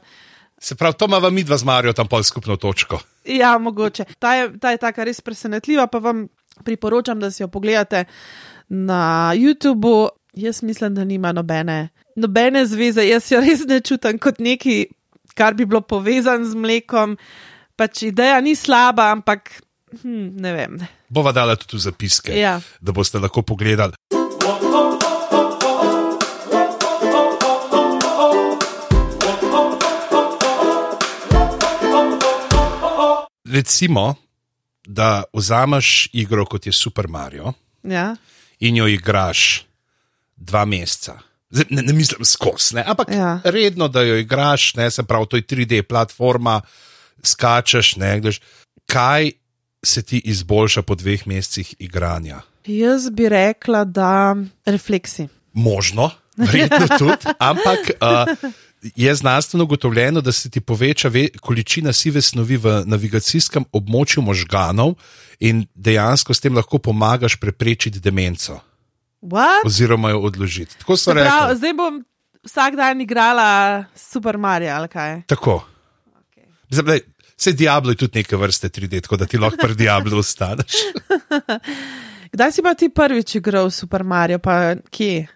Se 0.65 0.75
pravi, 0.75 0.95
to 0.97 1.05
ima 1.05 1.29
mi 1.29 1.43
dva 1.43 1.57
z 1.57 1.63
Marijo 1.63 1.93
tam 1.93 2.07
pol 2.09 2.23
skupno 2.23 2.55
točko. 2.57 2.97
Ja, 3.25 3.57
mogoče. 3.57 4.05
Ta 4.19 4.33
je, 4.33 4.47
ta 4.59 4.71
je 4.73 4.79
taka 4.81 5.03
res 5.05 5.21
presenetljiva, 5.21 5.85
pa 5.87 5.99
vam 6.01 6.23
priporočam, 6.65 7.19
da 7.21 7.29
si 7.31 7.43
jo 7.43 7.47
pogledate 7.53 8.05
na 8.69 9.31
YouTubu. 9.37 10.09
Jaz 10.33 10.63
mislim, 10.63 10.95
da 10.95 11.05
nima 11.05 11.31
nobene, 11.31 11.89
nobene 12.15 12.65
zveze. 12.65 13.05
Jaz 13.05 13.29
jo 13.31 13.43
res 13.45 13.61
ne 13.69 13.77
čutim 13.79 14.17
kot 14.19 14.41
nekaj, 14.41 14.87
kar 15.37 15.53
bi 15.53 15.69
bilo 15.69 15.83
povezano 15.85 16.49
z 16.49 16.57
mlekom. 16.57 17.13
Pač 17.75 18.01
ideja 18.09 18.41
ni 18.41 18.55
slaba, 18.55 19.11
ampak 19.13 19.51
hm, 20.01 20.29
ne 20.41 20.53
vem. 20.55 20.79
Bova 21.09 21.31
dala 21.31 21.55
tudi 21.55 21.83
zapiske, 21.83 22.33
Ja. 22.33 22.57
da 22.81 22.91
boste 22.91 23.19
lahko 23.21 23.43
pogledali. 23.45 23.93
Recimo, 33.45 34.15
da 34.87 35.23
vzameš 35.33 36.09
igro 36.13 36.45
kot 36.45 36.65
je 36.65 36.71
Super 36.73 37.07
Mario 37.07 37.53
Ja, 37.83 38.15
in 38.59 38.75
jo 38.75 38.87
igraš 38.87 39.65
dva 40.35 40.65
meseca, 40.65 41.19
Zdaj, 41.49 41.65
ne, 41.69 41.81
ne 41.81 41.93
mislim 41.93 42.25
skozi, 42.25 42.75
ampak 42.85 43.07
Ja. 43.11 43.39
redno, 43.43 43.87
da 43.87 44.01
jo 44.01 44.15
igraš, 44.17 44.73
ne, 44.75 44.91
se 44.91 45.03
pravi, 45.03 45.25
to 45.29 45.37
je 45.37 45.41
3D 45.43 45.81
platforma, 45.81 46.61
skačeš, 47.23 47.95
ne, 47.95 48.19
gledaš. 48.19 48.41
Kaj 48.85 49.31
se 49.83 50.01
ti 50.03 50.17
izboljša 50.25 50.81
po 50.81 50.95
dveh 50.95 51.27
mesecih 51.27 51.75
igranja? 51.79 52.41
Jaz 52.65 53.09
bi 53.09 53.29
rekla, 53.29 53.83
da 53.83 54.35
refleksi. 54.65 55.27
Možno, 55.53 56.11
verjetno 56.37 56.87
tudi, 56.97 57.25
ampak 57.39 57.79
uh, 58.01 58.49
je 58.95 59.15
znanstveno 59.15 59.63
ugotovljeno, 59.63 60.21
da 60.21 60.31
se 60.31 60.49
ti 60.49 60.61
poveča 60.61 61.07
ve, 61.07 61.27
količina 61.41 61.93
sive 61.93 62.21
snovi 62.21 62.57
v 62.57 62.83
navigacijskem 62.85 63.65
območju 63.71 64.21
možganov 64.23 64.95
in 65.39 65.65
dejansko 65.75 66.33
s 66.33 66.39
tem 66.39 66.55
lahko 66.55 66.77
pomagaš 66.77 67.35
preprečiti 67.39 67.99
demenco 67.99 68.59
What? 69.21 69.65
oziroma 69.65 70.09
jo 70.09 70.19
odložiti. 70.19 70.77
Tako 70.77 70.97
so 70.97 71.13
rekli. 71.13 71.57
zdaj 71.57 71.73
bom 71.73 72.03
vsak 72.45 72.75
dan 72.75 73.01
igrala 73.01 73.85
Super 73.95 74.37
Mario 74.37 74.75
ali 74.75 74.87
kaj. 74.87 75.21
Tako. 75.27 75.65
Zdaj, 76.69 76.85
lej, 76.85 77.01
Vse 77.37 77.51
Diablo 77.51 77.91
je 77.91 77.95
tudi 77.95 78.19
neke 78.19 78.35
vrste 78.35 78.69
3D, 78.69 79.01
tako 79.01 79.17
da 79.17 79.25
ti 79.25 79.37
lahko 79.37 79.57
pri 79.61 79.75
Diablu 79.75 80.17
ostaneš. 80.17 80.71
Kdaj 82.33 82.51
si 82.51 82.63
pa 82.63 82.73
ti 82.73 82.89
prvič 82.89 83.35
igral 83.35 83.71
Super 83.71 84.03
Mario, 84.03 84.39
pa 84.39 84.75
kje? 84.89 85.27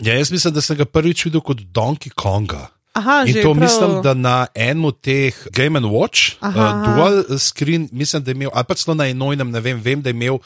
Ja, 0.00 0.14
jaz 0.14 0.30
mislim, 0.30 0.54
da 0.54 0.60
sem 0.60 0.76
ga 0.76 0.84
prvič 0.84 1.24
videl 1.24 1.40
kot 1.40 1.58
Donkey 1.58 2.10
Konga. 2.14 2.68
Aha, 2.94 3.24
In 3.26 3.34
to 3.34 3.54
prav... 3.54 3.56
mislim, 3.56 4.02
da 4.02 4.14
na 4.14 4.46
enem 4.54 4.84
od 4.84 5.00
teh 5.00 5.34
Game 5.50 5.80
Watch, 5.80 6.36
Aha, 6.40 6.60
uh, 6.60 6.66
aha. 6.66 6.94
dual 6.94 7.38
screen, 7.38 7.88
mislim, 7.92 8.22
da 8.22 8.30
je 8.30 8.34
imel, 8.34 8.50
ali 8.54 8.64
pa 8.64 8.74
celo 8.74 8.94
na 8.94 9.08
enojnem, 9.10 9.50
ne 9.50 9.60
vem, 9.60 9.80
vem, 9.82 10.02
da 10.02 10.12
je 10.12 10.14
imel 10.14 10.38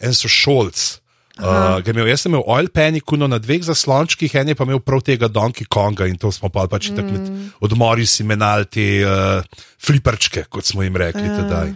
en 0.00 0.14
sošolc. 0.14 0.98
Uh, 1.38 1.78
je 1.86 1.92
imel, 1.92 2.08
jaz 2.08 2.24
sem 2.24 2.32
imel 2.32 2.42
oil 2.46 2.68
penikuno 2.72 3.28
na 3.28 3.38
dveh 3.38 3.62
zaslončkih, 3.62 4.34
en 4.34 4.48
je 4.48 4.58
pa 4.58 4.64
imel 4.64 4.80
prav 4.80 5.04
tega 5.06 5.28
Donkey 5.28 5.68
Konga 5.68 6.08
in 6.10 6.18
to 6.18 6.32
smo 6.32 6.48
pa 6.48 6.66
pač 6.66 6.90
mm. 6.90 6.96
tako 6.96 7.12
med 7.12 7.50
odmori 7.60 8.06
si 8.08 8.24
menali 8.24 8.66
te 8.66 8.86
uh, 9.04 9.44
fliperčke, 9.78 10.46
kot 10.50 10.66
smo 10.66 10.82
jim 10.82 10.96
rekli 10.96 11.28
tedaj. 11.28 11.74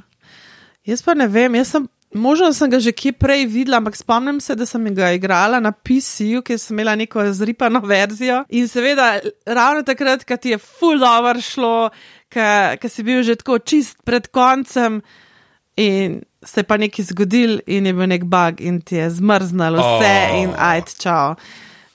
Jaz 0.91 1.05
pa 1.07 1.15
ne 1.15 1.29
vem, 1.29 1.55
jaz 1.61 1.77
sem. 1.77 1.87
Možno 2.15 2.51
sem 2.53 2.71
ga 2.71 2.81
že 2.83 2.91
kje 2.91 3.13
prej 3.13 3.47
videla, 3.47 3.79
ampak 3.79 3.95
spomnim 3.97 4.41
se, 4.43 4.57
da 4.59 4.67
sem 4.67 4.83
ga 4.95 5.13
igrala 5.15 5.61
na 5.63 5.71
PC-ju, 5.71 6.43
ki 6.43 6.59
sem 6.59 6.75
imela 6.75 6.97
neko 6.99 7.23
zripano 7.33 7.79
verzijo. 7.87 8.43
In 8.51 8.67
seveda, 8.69 9.21
ravno 9.47 9.85
takrat, 9.87 10.25
ko 10.27 10.37
ti 10.37 10.51
je 10.51 10.59
full 10.59 10.99
dobro 10.99 11.39
šlo, 11.41 11.91
ko 12.83 12.89
si 12.91 13.03
bil 13.07 13.23
že 13.23 13.37
tako 13.39 13.59
čist 13.63 14.03
pred 14.05 14.27
koncem, 14.27 15.03
in 15.79 16.23
se 16.43 16.61
je 16.61 16.67
pa 16.67 16.77
nekaj 16.83 17.05
zgodil, 17.13 17.61
in 17.71 17.87
je 17.87 17.93
bil 17.95 18.11
nek 18.11 18.25
bug, 18.27 18.59
in 18.61 18.81
ti 18.83 18.97
je 18.99 19.07
zmrznalo 19.11 19.79
vse, 19.79 20.15
Oh. 20.33 20.41
in 20.43 20.51
ajt, 20.59 20.97
čau. 20.99 21.37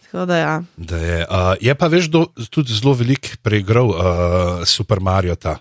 Tako 0.05 0.25
da 0.25 0.35
ja. 0.37 0.53
Da 0.77 0.97
je, 0.97 1.19
uh, 1.27 1.53
je 1.59 1.75
pa 1.75 1.87
veš, 1.91 2.07
do, 2.07 2.25
tudi 2.49 2.71
zelo 2.71 2.93
velik 2.95 3.35
preigral 3.43 3.91
uh, 3.91 4.63
Super 4.63 4.99
Mario. 5.03 5.35
Ta. 5.35 5.57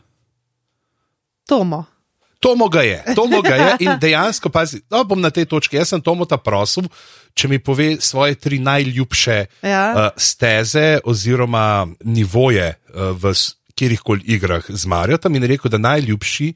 Tomo. 1.49 1.85
Tomo 2.45 2.69
ga 2.69 2.83
je, 2.85 2.99
Tomo 3.17 3.41
ga 3.41 3.57
je 3.57 3.69
in 3.89 3.97
dejansko, 4.05 4.53
pazi, 4.53 4.83
no, 4.93 5.01
bom 5.09 5.17
na 5.17 5.33
tej 5.33 5.49
točki. 5.49 5.81
Jaz 5.81 5.95
sem 5.95 6.03
Tomo 6.05 6.29
ta 6.29 6.37
prosil, 6.37 6.85
če 7.33 7.49
mi 7.49 7.57
pove 7.59 7.97
svoje 8.05 8.37
tri 8.37 8.61
najljubše 8.61 9.39
Ja. 9.65 9.85
uh, 9.91 10.01
steze 10.21 11.01
oziroma 11.05 11.89
nivoje 12.05 12.75
uh, 12.93 13.17
v 13.17 13.33
kjerkoli 13.75 14.23
igrah 14.37 14.63
z 14.69 14.85
Mario. 14.87 15.17
Tam 15.17 15.35
je 15.35 15.47
rekel, 15.49 15.73
da 15.73 15.81
najljubši 15.81 16.53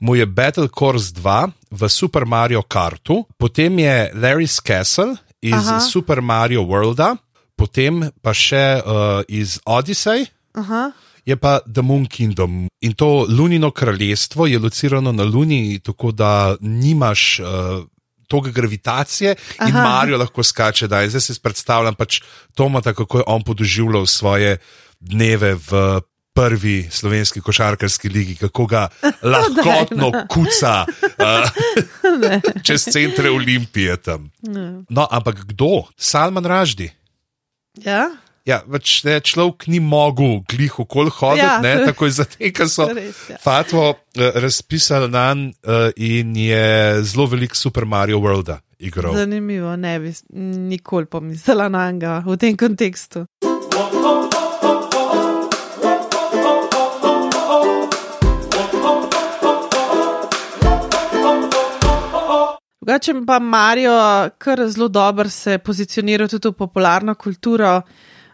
mu 0.00 0.14
je 0.16 0.26
Battle 0.26 0.68
Course 0.70 1.12
2 1.14 1.50
v 1.70 1.88
Super 1.88 2.24
Mario 2.24 2.62
Kartu, 2.62 3.24
potem 3.38 3.78
je 3.78 4.10
Larry's 4.14 4.62
Castle 4.62 5.18
iz. 5.42 5.52
Aha. 5.54 5.80
Super 5.80 6.20
Mario 6.22 6.62
Worlda, 6.62 7.16
potem 7.56 8.10
pa 8.22 8.32
še 8.34 8.78
uh, 8.82 9.22
iz 9.28 9.58
Odyssey 9.66 10.26
Aha. 10.54 10.90
Je 11.24 11.36
pa 11.36 11.60
The 11.74 11.82
Moon 11.82 12.06
Kingdom. 12.06 12.68
In 12.80 12.92
to 12.92 13.26
Lunino 13.28 13.70
kraljestvo 13.70 14.46
je 14.46 14.58
locirano 14.58 15.12
na 15.12 15.24
Luni, 15.24 15.78
tako 15.78 16.12
da 16.12 16.56
nimaš. 16.60 17.40
Uh, 17.40 17.86
Toga 18.32 18.50
gravitacije 18.50 19.34
in 19.68 19.76
Aha. 19.76 19.82
Marijo 19.82 20.16
lahko 20.18 20.42
skače. 20.42 20.86
Da. 20.88 21.02
In 21.02 21.10
Zdaj 21.10 21.20
si 21.20 21.34
predstavljam 21.42 21.94
pač 21.94 22.22
Tomata, 22.54 22.94
kako 22.94 23.18
je 23.18 23.24
on 23.26 23.42
podoživljal 23.44 24.06
svoje 24.06 24.56
dneve 25.00 25.54
v 25.54 26.00
prvi 26.32 26.88
slovenski 26.90 27.40
košarkarski 27.40 28.08
ligi, 28.08 28.34
kako 28.36 28.66
ga 28.66 28.88
lahkotno 29.32 30.12
kuca 30.28 30.86
uh, 31.26 32.62
čez 32.62 32.88
centre 32.92 33.30
Olimpije 33.30 33.96
tam. 33.96 34.30
No, 34.88 35.06
ampak 35.10 35.44
kdo? 35.44 35.82
Salman 35.96 36.44
Raždi. 36.44 36.90
Ja, 37.84 38.08
Ja, 38.42 38.56
več 38.66 39.04
ne, 39.06 39.20
človek 39.22 39.68
ni 39.70 39.78
mogel 39.78 40.40
glih 40.50 40.80
okoli 40.82 41.12
hoditi, 41.14 41.44
Ja. 41.46 41.60
ja. 41.62 41.84
tako 41.86 42.08
je 42.08 42.14
zato, 42.16 42.38
ker 42.56 42.68
so 42.68 42.88
Res, 42.98 43.20
ja. 43.30 43.36
Fatvo 43.38 43.84
uh, 43.90 43.96
razpisali 44.34 45.08
na 45.08 45.34
njega 45.34 45.54
uh, 45.62 45.90
in 45.96 46.34
je 46.36 47.02
zelo 47.06 47.26
velik 47.26 47.54
Super 47.54 47.84
Mario 47.86 48.18
Worlda 48.18 48.58
igral. 48.78 49.14
zanimivo, 49.14 49.76
ne 49.76 50.00
bi 50.00 50.12
nikoli 50.74 51.06
pomislila 51.06 51.68
na 51.68 51.90
njega 51.90 52.22
v 52.26 52.36
tem 52.36 52.56
kontekstu. 52.56 53.26
Drugače 62.82 63.14
pa 63.26 63.38
Mario 63.38 63.92
kar 64.38 64.68
zelo 64.68 64.88
dobro 64.88 65.28
se 65.30 65.58
pozicionira 65.58 66.28
tudi 66.28 66.48
v 66.48 66.52
popularno 66.52 67.14
kulturo. 67.14 67.82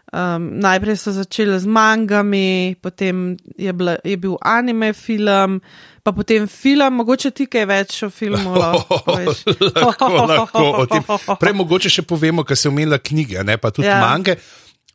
Um, 0.09 0.57
najprej 0.57 0.97
so 0.97 1.13
začeli 1.13 1.59
z 1.59 1.69
mangami, 1.69 2.75
potem 2.81 3.37
je, 3.57 3.73
bila, 3.73 3.97
je 4.01 4.17
bil 4.17 4.37
anime 4.41 4.93
film, 4.93 5.61
pa 6.01 6.11
potem 6.11 6.47
film, 6.49 6.97
mogoče 6.97 7.29
ti 7.31 7.45
kaj 7.45 7.65
več 7.69 7.99
o 8.03 8.09
filmu. 8.09 8.55
lahko 8.61 9.03
lahko, 9.85 10.09
lahko 10.25 10.63
o 10.81 10.85
tem. 10.89 11.05
Prej 11.41 11.53
mogoče 11.53 11.93
še 11.93 12.05
povemo, 12.09 12.41
ker 12.41 12.57
se 12.57 12.71
omenila 12.71 12.97
knjige, 12.97 13.43
ne 13.45 13.59
pa 13.61 13.69
tudi 13.69 13.87
ja. 13.87 14.01
mange. 14.01 14.39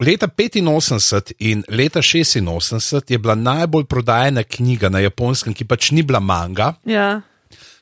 Leta 0.02 0.26
85 0.26 1.36
in 1.46 1.62
leta 1.70 2.02
86 2.02 3.12
je 3.14 3.18
bila 3.22 3.38
najbolj 3.38 3.86
prodajena 3.86 4.42
knjiga 4.42 4.90
na 4.90 4.98
japonskem, 5.04 5.54
ki 5.54 5.68
pač 5.70 5.92
ni 5.94 6.02
bila 6.02 6.18
manga, 6.18 6.74
Ja, 6.82 7.22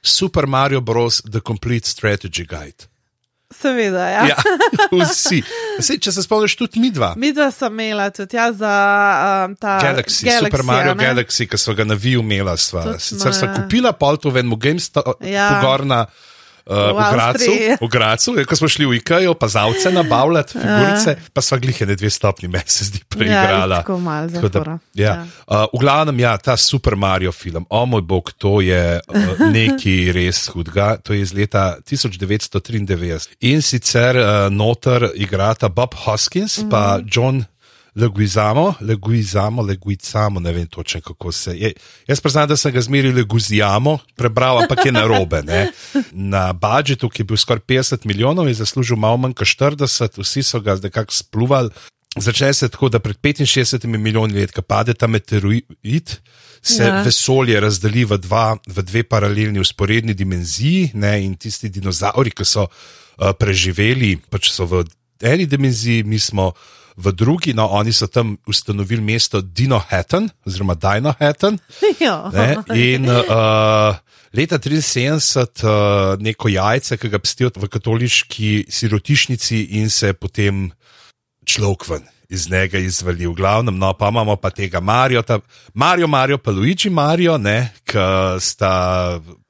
Super 0.02 0.46
Mario 0.46 0.80
Bros. 0.80 1.22
The 1.22 1.40
Complete 1.40 1.86
Strategy 1.86 2.44
Guide. 2.44 2.91
Seveda. 3.56 4.08
Ja. 4.08 4.24
Ja, 4.32 4.36
vsi. 5.04 5.42
Sej, 5.82 6.00
če 6.02 6.14
se 6.16 6.24
spomniš, 6.24 6.56
tudi 6.60 6.82
mi 6.82 6.90
dva. 6.94 7.12
Mi 7.16 7.32
dva 7.36 7.50
sem 7.54 7.72
imela 7.72 8.10
tudi 8.14 8.36
ja, 8.36 8.50
za 8.52 8.74
um, 9.46 9.56
ta 9.56 9.78
Galaxy, 9.82 10.26
Galaxy 10.28 10.50
Super 10.50 10.66
Mario 10.66 10.92
a 10.92 10.98
ne? 10.98 11.06
Galaxy, 11.06 11.46
ki 11.50 11.60
so 11.60 11.76
ga 11.78 11.86
na 11.88 11.98
Viju 11.98 12.24
imela. 12.24 12.56
Sicer 12.58 13.34
sem 13.34 13.48
ja. 13.48 13.54
kupila 13.56 13.94
pol 13.96 14.20
to 14.20 14.32
v 14.32 14.44
enem 14.44 14.58
GameStop, 14.58 15.22
Ja. 15.26 15.48
pogorna. 15.56 16.06
Uh, 16.08 16.28
V 16.66 16.92
v, 16.94 17.00
Gracu, 17.12 17.52
v 17.80 17.88
Gracu, 17.90 18.34
ja, 18.38 18.44
ko 18.46 18.56
smo 18.56 18.68
šli 18.70 18.86
v 18.86 18.98
IKEA, 19.00 19.34
pa 19.34 19.48
za 19.50 19.64
ovce 19.66 19.90
nabavljati, 19.90 20.54
figurice, 20.54 21.16
pa 21.34 21.42
sva 21.42 21.58
glih 21.58 21.80
ne 21.88 21.96
dve 21.98 22.10
stopni, 22.10 22.48
meni 22.48 22.70
se 22.70 22.86
zdi 22.86 23.02
preigrala. 23.08 23.80
Ja, 23.80 23.82
tako 23.82 23.98
malo 23.98 24.30
Tako 24.30 24.48
da, 24.48 24.78
ja. 24.94 25.02
Ja. 25.02 25.26
Uh, 25.46 25.66
v 25.74 25.82
glavnem, 25.82 26.22
ja, 26.22 26.36
ta 26.38 26.56
Super 26.56 26.96
Mario 26.96 27.32
film, 27.32 27.66
o 27.68 27.82
moj 27.86 28.02
bog, 28.06 28.30
to 28.38 28.60
je 28.62 29.00
uh, 29.02 29.42
nekaj 29.56 30.12
res 30.14 30.46
hudega. 30.54 30.96
To 31.02 31.16
je 31.16 31.26
iz 31.26 31.34
leta 31.34 31.76
1993. 31.82 33.42
In 33.50 33.62
sicer 33.62 34.16
uh, 34.16 34.46
noter 34.50 35.10
igrata 35.14 35.68
Bob 35.68 35.98
Hoskins 36.06 36.62
in 36.62 36.66
mm. 36.66 36.70
pa 36.70 37.00
John. 37.02 37.42
Leguizamo, 37.94 38.74
leguizamo, 38.80 39.62
leguizamo, 39.62 40.40
ne 40.40 40.52
vem 40.52 40.66
točno 40.66 41.00
kako 41.00 41.32
se 41.32 41.56
je. 41.58 41.72
Jaz 42.08 42.20
priznam, 42.20 42.48
da 42.48 42.56
sem 42.56 42.72
ga 42.72 42.80
zmeril 42.80 43.14
leguzijamo, 43.16 43.98
prebral, 44.16 44.62
ampak 44.62 44.86
je 44.86 44.92
narobe. 44.92 45.42
Ne. 45.42 45.70
Na 46.12 46.52
budžetu, 46.52 47.08
ki 47.08 47.20
je 47.20 47.24
bil 47.24 47.36
skoraj 47.36 47.60
50 47.68 48.06
milijonov, 48.06 48.48
je 48.48 48.54
zaslužil 48.54 48.96
malo 48.96 49.16
manj 49.16 49.36
kot 49.36 49.48
40, 49.48 50.22
vsi 50.22 50.42
so 50.42 50.60
ga 50.60 50.78
nekako 50.82 51.12
spluvali. 51.12 51.70
Začne 52.16 52.54
se 52.54 52.68
tako, 52.68 52.88
da 52.88 52.98
pred 52.98 53.16
65 53.16 53.86
milijoni 53.86 54.40
let, 54.40 54.52
ko 54.52 54.62
pade 54.62 54.94
ta 54.94 55.06
meteorit, 55.06 56.20
se 56.62 56.82
Ja. 56.82 56.88
ja. 56.88 57.02
vesolje 57.02 57.60
razdeli 57.60 58.04
v, 58.04 58.18
dva, 58.18 58.56
v 58.66 58.82
dve 58.82 59.02
paralelni 59.02 59.60
usporedni 59.60 60.14
dimenziji, 60.14 60.90
ne, 60.94 61.24
in 61.24 61.34
tisti 61.34 61.68
dinozauri, 61.68 62.30
ki 62.30 62.44
so 62.44 62.68
uh, 62.68 63.32
preživeli, 63.38 64.16
pač 64.30 64.52
so 64.52 64.66
v 64.66 64.84
eni 65.20 65.46
dimenziji, 65.46 66.04
mi 66.04 66.18
smo 66.18 66.52
v 66.96 67.12
drugi, 67.12 67.54
no, 67.54 67.68
oni 67.72 67.92
so 67.92 68.06
tam 68.06 68.36
ustanovili 68.46 69.02
mesto 69.02 69.40
Dinohattan, 69.40 70.30
oziroma 70.46 70.74
Dinohattan. 70.74 71.58
Ja. 72.00 72.30
Ne, 72.32 72.56
in 72.74 73.06
uh, 73.06 73.94
leta 74.34 74.58
73 74.58 75.38
uh, 75.62 76.18
neko 76.18 76.48
jajce, 76.48 76.96
ki 76.98 77.10
ga 77.12 77.20
pstijo 77.22 77.52
v 77.56 77.68
katoliški 77.70 78.52
sirotišnici 78.68 79.62
in 79.78 79.90
se 79.90 80.12
potem 80.12 80.70
človek 81.46 81.88
ven 81.88 82.08
iz 82.32 82.50
njega 82.50 82.78
izvali. 82.78 83.26
V 83.26 83.34
glavnem, 83.36 83.76
no, 83.78 83.92
pa 83.92 84.08
imamo 84.08 84.36
pa 84.36 84.50
tega 84.50 84.80
Mario, 84.80 85.22
ta, 85.22 85.38
Mario, 85.74 86.06
Mario, 86.06 86.38
pa 86.38 86.50
Luigi 86.50 86.90
Mario, 86.90 87.38
ki 87.84 88.06
sta 88.40 88.72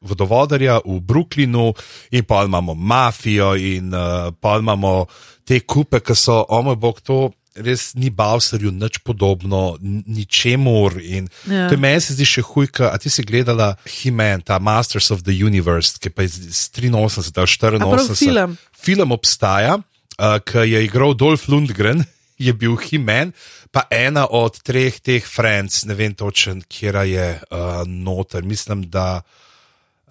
vodovodarja 0.01 0.81
v 0.85 0.99
Brooklynu, 1.01 1.73
in 2.11 2.25
pa 2.25 2.45
imamo 2.45 2.75
mafijo, 2.75 3.55
in 3.55 3.95
uh, 3.95 4.35
pa 4.40 4.59
imamo 4.59 5.07
te 5.45 5.61
kupe, 5.61 6.01
ki 6.01 6.16
so, 6.18 6.42
o 6.49 6.62
moj 6.62 6.77
bog, 6.77 7.01
to 7.01 7.31
res 7.57 7.92
ni 7.95 8.11
Bowserju 8.11 8.73
nič 8.73 8.99
podobno, 9.05 9.77
ničemur. 9.81 10.97
Ja. 10.99 11.68
To 11.68 11.77
je 11.77 11.81
meni 11.81 12.01
se 12.01 12.16
zdi 12.16 12.27
še 12.29 12.45
hujka. 12.47 12.90
A 12.92 12.99
ti 12.99 13.12
si 13.12 13.25
gledala 13.29 13.75
He-Man, 13.85 14.45
ta 14.47 14.59
Masters 14.59 15.11
of 15.12 15.25
the 15.27 15.37
Universe, 15.37 16.01
ki 16.01 16.11
pa 16.11 16.25
je 16.25 16.33
iz 16.49 16.71
83 16.73 16.88
ali 16.97 17.85
84. 17.85 18.16
Film. 18.16 18.57
film 18.73 19.12
obstaja, 19.12 19.79
uh, 19.79 20.38
ki 20.40 20.66
je 20.73 20.85
igral 20.88 21.14
Dolph 21.14 21.49
Lundgren, 21.53 22.05
je 22.42 22.52
bil 22.52 22.76
He-Man. 22.76 23.33
Pa 23.72 23.87
ena 23.88 24.26
od 24.28 24.59
treh 24.61 24.98
teh 25.00 25.24
friends, 25.24 25.85
ne 25.88 25.96
vem 25.96 26.14
točen, 26.14 26.61
kje 26.68 26.92
je 27.09 27.28
uh, 27.40 27.83
noter, 27.88 28.44
mislim, 28.44 28.85
da 28.90 29.22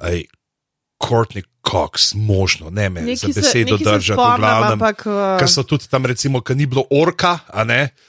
je 0.02 0.26
Courtney 1.02 1.44
Cox, 1.62 2.14
možno, 2.18 2.70
ne 2.70 2.90
me 2.90 3.02
neki 3.02 3.34
za 3.34 3.42
besedo 3.42 3.78
držati, 3.78 4.18
v 4.18 4.38
glavnem. 4.42 4.80
Ampak, 4.80 5.06
uh... 5.06 5.38
Ker 5.38 5.50
so 5.50 5.64
tudi 5.64 5.86
tam, 5.90 6.06
recimo, 6.10 6.42
ki 6.42 6.56
ni 6.58 6.66
bilo 6.66 6.88
orka, 6.90 7.38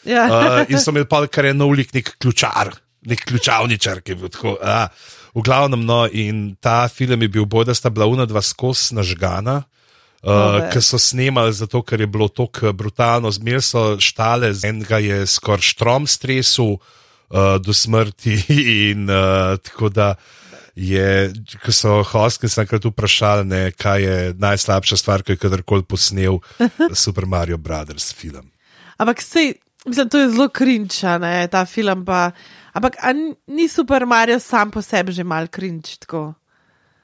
ja. 0.09 0.25
uh, 0.25 0.63
in 0.69 0.81
so 0.81 0.93
imeli 0.93 1.09
pa 1.09 1.21
kar 1.29 1.51
je 1.51 1.55
nov 1.57 1.75
lik, 1.77 1.93
nek 1.93 2.15
ključar, 2.17 2.73
nek 3.09 3.27
ključavničar, 3.29 4.01
ki 4.01 4.15
je 4.15 4.21
bil 4.23 4.33
tako. 4.33 4.57
Uh, 4.57 4.89
v 5.37 5.45
glavnem, 5.45 5.85
no, 5.85 6.07
in 6.09 6.57
ta 6.61 6.87
film 6.89 7.25
je 7.25 7.29
bil 7.29 7.45
bolj, 7.45 7.69
da 7.69 7.77
sta 7.77 7.93
bila 7.93 8.09
una 8.09 8.25
dva 8.29 8.41
skos 8.45 8.91
nažgana. 8.97 9.63
Uh, 9.67 9.82
Ki 10.23 10.81
so 10.83 11.01
snemali 11.03 11.53
zato, 11.53 11.83
ker 11.83 12.01
je 12.01 12.07
bilo 12.07 12.29
tako 12.31 12.71
brutalno, 12.73 13.31
zmeraj 13.31 13.65
so 13.67 13.83
štale, 13.99 14.53
z 14.55 14.71
enega 14.71 15.01
je 15.03 15.27
skoraj 15.27 15.67
štrom 15.67 16.07
stresu 16.07 16.69
uh, 16.77 17.59
do 17.59 17.75
smrti. 17.75 18.39
In, 18.93 19.11
uh, 19.11 19.59
tako 19.59 19.91
da 19.91 20.15
uh, 20.15 20.43
je, 20.77 21.33
ko 21.65 21.73
so 21.73 22.01
Hoskinsa 22.07 22.65
enkrat 22.65 22.85
vprašali, 22.85 23.45
ne, 23.45 23.63
kaj 23.77 24.03
je 24.03 24.35
najslabša 24.39 24.97
stvar, 24.97 25.23
ki 25.23 25.37
je 25.37 25.43
kadarkoli 25.45 25.85
posnel 25.85 26.41
Super 27.05 27.27
Mario 27.27 27.59
Brothers 27.59 28.13
film. 28.15 28.51
Ampak 28.97 29.23
sej, 29.23 29.55
mislim, 29.87 30.09
to 30.09 30.19
je 30.19 30.31
zelo 30.31 30.49
krinča, 30.49 31.19
ne, 31.19 31.49
ta 31.49 31.65
film 31.67 32.05
pa. 32.05 32.31
Ampak 32.73 32.97
ni 33.47 33.69
Super 33.69 34.07
Mario 34.07 34.41
sam 34.41 34.71
po 34.71 34.83
sebi 34.83 35.13
že 35.13 35.25
mal 35.25 35.49
krinč 35.49 35.99
tako. 35.99 36.33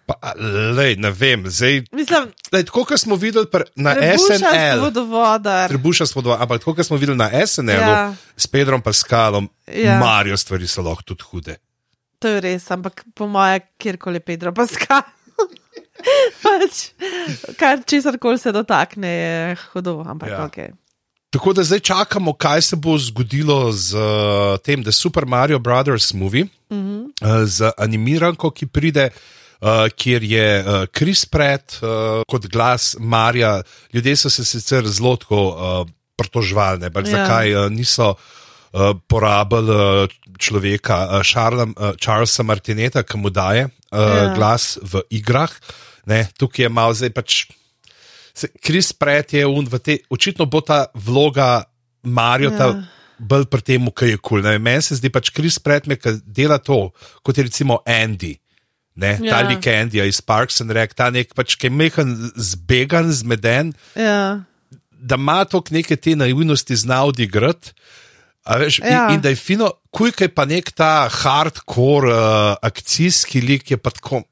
Pa, 0.08 0.32
lej, 0.72 0.96
ne 0.96 1.10
vem, 1.12 1.44
zdaj. 1.52 1.82
Mislim, 1.92 2.30
lej, 2.52 2.64
tako 2.64 2.86
kot 2.88 3.00
smo 3.00 3.16
videli 3.20 3.44
na 3.76 3.92
SNL. 4.16 4.88
Trebuša 5.68 6.06
s 6.08 6.16
vodovod, 6.16 6.40
ampak 6.40 6.62
tako 6.64 6.74
kot 6.78 6.86
smo 6.86 6.96
videli 6.96 7.18
na 7.18 7.28
SNL 7.46 7.84
ja. 7.84 8.14
s 8.36 8.46
Pedrom 8.48 8.80
Pascalom, 8.80 9.50
ja. 9.68 9.98
Mario 10.00 10.36
stvari 10.36 10.64
so 10.64 10.82
lahko 10.82 11.04
tudi 11.12 11.28
hude. 11.28 11.58
To 12.24 12.32
je 12.32 12.40
res, 12.40 12.70
ampak 12.72 13.04
po 13.14 13.28
moje, 13.28 13.60
kjerkoli 13.76 14.24
Pedro 14.24 14.54
Paska. 14.56 15.02
pač, 16.44 16.88
kar 17.60 17.84
česar 17.84 18.16
koli 18.18 18.40
se 18.40 18.52
dotakne, 18.52 19.12
je 19.12 19.56
hudo, 19.68 20.00
ampak 20.08 20.30
ja. 20.32 20.44
ok. 20.48 20.58
Tako 21.36 21.52
da 21.52 21.62
zdaj 21.68 21.84
čakamo, 21.84 22.32
kaj 22.32 22.62
se 22.62 22.76
bo 22.80 22.96
zgodilo 22.96 23.68
z 23.76 23.92
uh, 23.92 24.56
tem, 24.64 24.80
da 24.80 24.88
je 24.88 24.96
Super 24.96 25.26
Mario 25.28 25.58
Brothers 25.58 26.14
movie, 26.14 26.48
uh 26.70 26.76
-huh. 26.76 27.04
uh, 27.04 27.44
z 27.44 27.70
animiranko, 27.76 28.50
ki 28.50 28.66
pride, 28.66 29.10
uh, 29.12 29.20
kjer 29.96 30.22
je 30.22 30.48
uh, 30.62 30.86
Chris 30.94 31.24
Pratt 31.26 31.78
uh, 31.82 32.22
kot 32.28 32.46
glas 32.46 32.96
Marija. 32.98 33.62
Ljudje 33.92 34.16
so 34.16 34.30
se 34.30 34.44
sicer 34.44 34.86
zelo 34.86 35.16
uh, 35.18 35.88
pritožvali, 36.16 36.82
ja. 36.84 37.04
zakaj 37.04 37.54
uh, 37.54 37.70
niso. 37.72 38.14
Uh, 38.68 38.92
porabili 39.08 39.72
uh, 39.72 40.10
človeka, 40.38 40.96
uh, 41.08 41.22
Charlesa, 41.24 41.72
uh, 41.72 41.96
Charlesa 41.96 42.42
Martineta, 42.44 43.00
ki 43.02 43.16
mu 43.16 43.30
daje 43.32 43.64
uh, 43.64 43.70
ja. 43.96 44.34
glas 44.36 44.76
v 44.82 45.00
igrah. 45.08 45.48
Ne, 46.04 46.26
tukaj 46.36 46.66
je 46.66 46.68
malo 46.68 46.92
zdaj 46.92 47.10
pač. 47.16 47.38
Kris 48.60 48.92
Pret 48.92 49.32
je 49.32 49.46
un, 49.46 49.64
te, 49.80 49.98
očitno 50.12 50.44
bo 50.46 50.60
ta 50.60 50.84
vloga 50.94 51.64
Mario 52.02 52.52
ja. 52.52 52.68
bolj 53.18 53.48
pri 53.48 53.64
tem, 53.64 53.88
kaj 53.88 54.12
je 54.12 54.20
kul. 54.20 54.42
Cool. 54.44 54.60
Meni 54.60 54.84
se 54.84 55.00
zdi 55.00 55.08
pač 55.10 55.32
Kris 55.32 55.58
Pret, 55.58 55.88
ki 55.88 56.18
dela 56.24 56.60
to, 56.60 56.90
kot 57.24 57.40
je 57.40 57.48
recimo 57.48 57.80
Andy. 57.88 58.36
Ne, 58.98 59.14
ja. 59.22 59.30
Ta 59.30 59.46
lik 59.46 59.66
Andy 59.70 60.02
iz 60.02 60.18
Parks 60.20 60.60
and 60.64 60.74
Rec, 60.74 60.96
ta 60.98 61.12
nek 61.14 61.30
pač, 61.38 61.54
ki 61.54 61.68
je 61.68 61.74
mehen, 61.74 62.14
zbegan, 62.34 63.12
zmeden. 63.14 63.70
Ja. 63.94 64.42
Da 64.90 65.18
ima 65.20 65.44
to 65.46 65.62
neke 65.70 65.96
te 65.96 66.16
naivnosti 66.18 66.76
znal 66.76 67.12
odigrati. 67.14 67.76
Veš, 68.48 68.80
ja. 68.80 69.06
in, 69.06 69.18
in 69.18 69.22
da 69.22 69.30
je 69.30 69.38
fino, 69.38 69.70
kuj 69.94 70.14
je 70.18 70.30
pa 70.32 70.48
nek 70.48 70.72
ta 70.72 71.08
hardcore 71.12 72.10
uh, 72.10 72.56
akcijski 72.64 73.42
lik, 73.44 73.70
je 73.70 73.76
pa 73.76 73.92
tako 73.92 74.22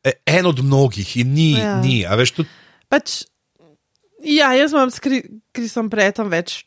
e, 0.00 0.16
en 0.26 0.48
od 0.48 0.64
mnogih 0.64 1.16
in 1.20 1.34
ni. 1.36 1.50
Ja. 1.58 1.76
ni 1.82 2.00
veš, 2.08 2.34
tudi... 2.40 2.50
pač, 2.88 3.20
ja, 4.24 4.54
jaz 4.56 4.72
imam 4.72 4.90
s 4.90 5.02
Krisom 5.52 5.92
Pretom 5.92 6.32
več. 6.32 6.64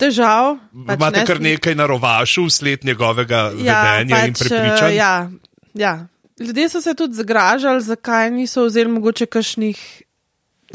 Težav. 0.00 0.56
Pač 0.88 0.96
Imate 0.96 1.20
ne 1.20 1.26
kar 1.28 1.40
nekaj 1.44 1.76
na 1.76 1.86
rovašu, 1.88 2.48
sled 2.50 2.84
njegovega 2.88 3.50
ja, 3.60 3.82
vedenja 3.84 4.16
pač, 4.16 4.28
in 4.28 4.38
prepričanja. 4.40 4.96
Ja, 4.96 5.12
ja. 5.76 5.94
Ljudje 6.40 6.68
so 6.68 6.80
se 6.80 6.94
tudi 6.94 7.14
zgražali, 7.14 7.82
zakaj 7.82 8.30
niso 8.30 8.64
vzeli 8.64 8.90
mogoče 8.90 9.26
kakšnih 9.26 10.02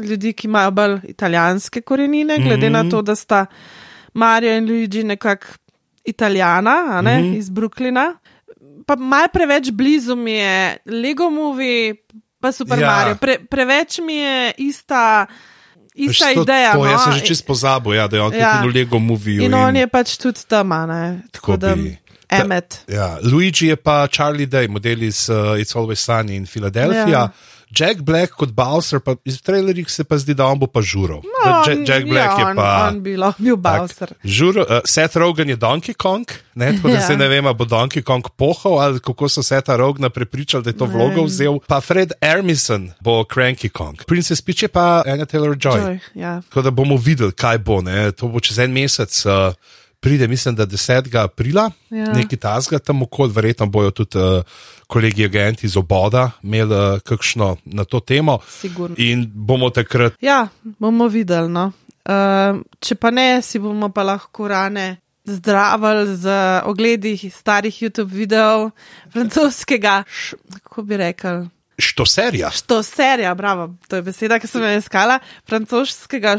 ljudi, 0.00 0.32
ki 0.32 0.46
imajo 0.46 0.70
bolj 0.70 0.98
italijanske 1.08 1.80
korenine, 1.80 2.38
glede 2.38 2.56
mm 2.56 2.70
-hmm. 2.70 2.72
na 2.72 2.82
mhm. 2.82 2.90
to, 2.90 3.02
da 3.02 3.14
sta. 3.14 3.46
Mario 4.16 4.56
in 4.56 4.68
Luigi, 4.68 5.04
nekako 5.04 5.46
italijana, 6.04 7.02
ne, 7.02 7.18
mm 7.18 7.24
-hmm. 7.24 7.38
iz 7.38 7.50
Brooklyna. 7.50 8.14
Pa 8.86 8.96
malo 8.96 9.28
preveč 9.32 9.70
blizu 9.70 10.16
mi 10.16 10.32
je 10.32 10.76
Lego 10.86 11.30
Movie, 11.30 11.94
pa 12.40 12.52
Super 12.52 12.78
ja. 12.78 12.90
Mario. 12.90 13.14
Pre, 13.14 13.38
preveč 13.50 13.98
mi 13.98 14.14
je 14.14 14.52
ista. 14.58 15.26
Ista 15.94 16.34
to, 16.34 16.42
ideja. 16.42 16.72
To, 16.72 16.84
no? 16.84 16.90
Jaz 16.90 17.04
sem 17.04 17.12
že 17.12 17.24
čisto 17.24 17.46
pozabil, 17.46 17.92
ja, 17.92 18.08
da 18.08 18.16
je 18.16 18.22
on 18.22 18.34
ja. 18.34 18.60
tudi 18.62 18.68
v 18.68 18.74
Lego 18.74 18.98
Movie. 18.98 19.34
In, 19.34 19.42
in 19.42 19.54
on 19.54 19.76
je 19.76 19.86
pač 19.86 20.16
tudi 20.16 20.40
tam, 20.48 20.68
ne. 20.68 21.22
Tako 21.32 21.56
da. 21.56 21.76
Emmet. 22.28 22.80
Ja. 22.88 23.18
Luigi 23.22 23.66
je 23.66 23.76
pa 23.76 24.06
Charlie 24.06 24.46
Day, 24.46 24.68
model 24.68 25.02
iz 25.02 25.28
uh, 25.28 25.36
It's 25.36 25.76
Always 25.76 26.02
Sunny 26.02 26.36
in 26.36 26.46
Philadelphia. 26.46 27.08
Ja. 27.08 27.28
Jack 27.70 28.00
Black 28.06 28.36
kot 28.38 28.52
Bowser, 28.54 29.00
pa 29.02 29.16
iz 29.26 29.40
trailerjev 29.42 29.88
se 29.90 30.04
pa 30.06 30.16
zdi, 30.18 30.36
da 30.38 30.46
on 30.46 30.58
bo 30.58 30.68
pa 30.70 30.80
žural. 30.86 31.22
No, 31.26 31.54
Jack, 31.66 31.82
Jack 31.88 32.06
Black 32.06 32.38
ja, 32.38 32.48
je 32.48 32.54
pa. 32.56 32.68
On, 32.86 32.94
on 32.94 33.00
bi 33.02 33.16
bil 33.38 33.56
Bowser. 33.58 34.12
Žuro, 34.22 34.62
uh, 34.62 34.86
Seth 34.86 35.18
Rogen 35.18 35.50
je 35.50 35.56
Donkey 35.56 35.94
Kong, 35.98 36.30
ne, 36.54 36.70
tako 36.76 36.88
da 36.88 37.00
ja. 37.00 37.06
se 37.06 37.16
ne 37.16 37.28
vem, 37.28 37.50
bo 37.58 37.66
Donkey 37.66 38.02
Kong 38.06 38.28
pohal 38.36 38.78
ali 38.80 39.02
kako 39.02 39.28
so 39.28 39.42
Seth 39.42 39.70
Rogna 39.70 40.10
prepričali, 40.10 40.64
da 40.64 40.70
je 40.70 40.78
to 40.78 40.86
vlogo 40.86 41.26
vzel. 41.26 41.58
Pa 41.66 41.80
Fred 41.80 42.14
Armisen 42.20 42.92
bo 43.00 43.24
Cranky 43.24 43.68
Kong. 43.68 44.04
Princess 44.06 44.42
Peach 44.42 44.62
je 44.62 44.68
pa 44.68 45.02
Anna 45.06 45.26
Taylor 45.26 45.58
Joy. 45.58 45.80
Joy 45.82 45.98
ja. 46.14 46.40
Tako 46.48 46.62
da 46.62 46.70
bomo 46.70 46.96
videli, 46.96 47.32
kaj 47.32 47.58
bo, 47.58 47.82
ne. 47.82 48.12
to 48.12 48.30
bo 48.30 48.40
čez 48.40 48.62
en 48.62 48.72
mesec. 48.72 49.10
Uh, 49.26 49.52
pride, 50.06 50.28
mislim, 50.28 50.54
da 50.54 50.66
10. 50.66 51.24
aprila, 51.24 51.70
ja. 51.90 52.12
nekaj 52.12 52.38
tasga 52.38 52.78
tam 52.78 53.02
okoli, 53.02 53.32
verjetno 53.32 53.66
bojo 53.66 53.90
tudi 53.90 54.18
uh, 54.18 54.42
kolegi 54.86 55.24
agenti 55.24 55.66
iz 55.66 55.76
oboda 55.76 56.30
imeli 56.42 56.74
uh, 56.74 57.00
kakšno 57.00 57.56
na 57.64 57.84
to 57.84 58.00
temo. 58.00 58.38
Sigurno. 58.48 58.96
In 58.98 59.26
bomo 59.34 59.70
takrat. 59.70 60.14
Ja, 60.20 60.48
bomo 60.62 61.08
videli. 61.08 61.50
No. 61.50 61.72
Uh, 62.06 62.62
če 62.80 62.94
pa 62.94 63.10
ne, 63.10 63.42
si 63.42 63.58
bomo 63.58 63.90
pa 63.90 64.06
lahko 64.06 64.48
rane. 64.48 64.96
Zdravili 65.26 66.16
z 66.16 66.30
ogledi 66.70 67.16
starih 67.34 67.82
YouTube 67.82 68.14
videov, 68.14 68.70
francoskega, 69.10 70.04
kako 70.52 70.82
bi 70.82 70.96
rekel, 70.96 71.48
Štoserja. 71.78 72.50
Štoserja, 72.50 73.34
bravo, 73.34 73.74
to 73.88 73.96
je 73.96 74.02
beseda, 74.02 74.38
ki 74.40 74.48
sem 74.48 74.62
jo 74.64 74.70
iskala. 74.78 75.18
Francoskega 75.48 76.38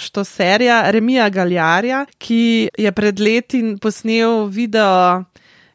štoserja, 0.00 0.82
Remija 0.90 1.28
Galjarja, 1.28 2.06
ki 2.18 2.70
je 2.78 2.92
pred 2.92 3.20
leti 3.20 3.60
posnel 3.80 4.46
video, 4.48 5.24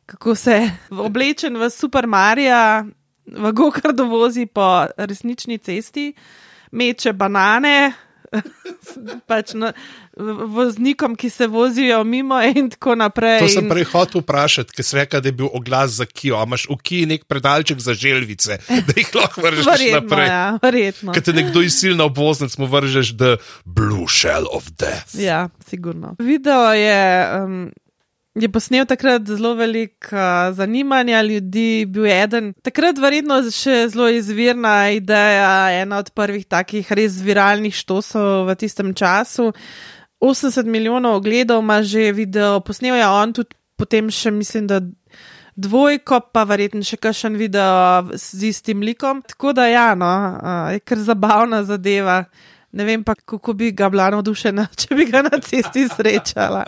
kako 0.09 0.35
se 0.35 0.57
oblečen 0.89 1.57
v 1.57 1.69
Super 1.69 2.07
Mario, 2.09 2.89
v 3.29 3.51
Gokardu 3.53 4.07
vozi 4.09 4.45
po 4.45 4.87
resnični 4.97 5.57
cesti, 5.57 6.09
meče 6.71 7.13
banane, 7.13 7.93
pač 9.29 9.53
na, 9.57 9.71
voznikom, 10.51 11.15
ki 11.15 11.29
se 11.29 11.47
vozijo 11.51 12.03
mimo, 12.03 12.39
in 12.41 12.69
tako 12.73 12.95
naprej. 12.99 13.39
To 13.45 13.51
sem 13.51 13.69
prej 13.69 13.87
hotel 13.91 14.23
vprašati, 14.23 14.75
ker 14.75 14.87
si 14.87 14.97
rekel, 14.97 15.23
da 15.23 15.31
je 15.31 15.37
bil 15.41 15.49
oglas 15.53 15.97
za 15.99 16.07
Kijo. 16.09 16.41
Imáš 16.43 16.67
v 16.71 16.79
Kiji 16.81 17.11
nek 17.13 17.25
predalček 17.29 17.79
za 17.83 17.93
želvice, 17.93 18.59
da 18.67 18.97
jih 18.97 19.15
lahko 19.15 19.45
vržeš 19.45 19.71
verjetno, 19.71 20.01
naprej. 20.01 20.27
Ja, 20.27 20.43
verjetno. 20.63 21.15
Ker 21.15 21.25
te 21.25 21.33
nekdo 21.35 21.63
izsilno 21.65 22.09
obvoznec 22.11 22.57
mu 22.57 22.69
vržeš, 22.71 23.15
the 23.17 23.37
blue 23.65 24.09
shell 24.09 24.49
of 24.51 24.69
death. 24.79 25.15
Ja, 25.19 25.49
sigurno. 25.67 26.15
Video 26.19 26.71
je. 26.73 27.01
Um, 27.39 27.57
je 28.35 28.49
posnel 28.51 28.85
takrat 28.85 29.27
zelo 29.27 29.53
veliko 29.55 30.11
uh, 30.11 30.53
zanimanja 30.55 31.21
ljudi, 31.21 31.85
bil 31.87 32.05
je 32.05 32.15
eden. 32.23 32.53
Takrat 32.63 32.99
verjetno 32.99 33.39
še 33.51 33.85
zelo 33.93 34.09
izvirna 34.11 34.91
ideja, 34.95 35.71
ena 35.81 36.01
od 36.03 36.11
prvih 36.15 36.45
takih 36.45 36.91
res 36.91 37.21
viralnih 37.23 37.75
štosov 37.75 38.49
v 38.49 38.57
tistem 38.59 38.93
času. 38.93 39.53
80 40.19 40.67
milijonov 40.67 41.19
ogledov 41.19 41.61
ima 41.63 41.81
že 41.83 42.11
video, 42.11 42.59
posnel 42.59 42.95
je 42.95 43.07
on 43.07 43.33
tudi 43.35 43.55
potem 43.77 44.09
še 44.11 44.31
mislim, 44.31 44.67
da 44.67 44.79
dvojko, 45.55 46.19
pa 46.35 46.43
verjetno 46.47 46.83
še 46.83 46.99
kakšen 46.99 47.37
video 47.39 48.11
z 48.15 48.51
istim 48.51 48.83
likom. 48.83 49.21
Tako 49.27 49.53
da 49.55 49.67
ja, 49.71 49.93
no, 49.95 50.11
je 50.73 50.83
kar 50.83 50.99
zabavna 50.99 51.63
zadeva. 51.67 52.25
Ne 52.75 52.83
vem 52.83 53.03
pa, 53.07 53.15
kako 53.15 53.53
bi 53.55 53.71
ga 53.71 53.87
bila 53.89 54.09
navdušena, 54.11 54.67
če 54.81 54.95
bi 54.99 55.07
ga 55.07 55.23
na 55.23 55.39
cesti 55.43 55.87
srečala. 55.87 56.65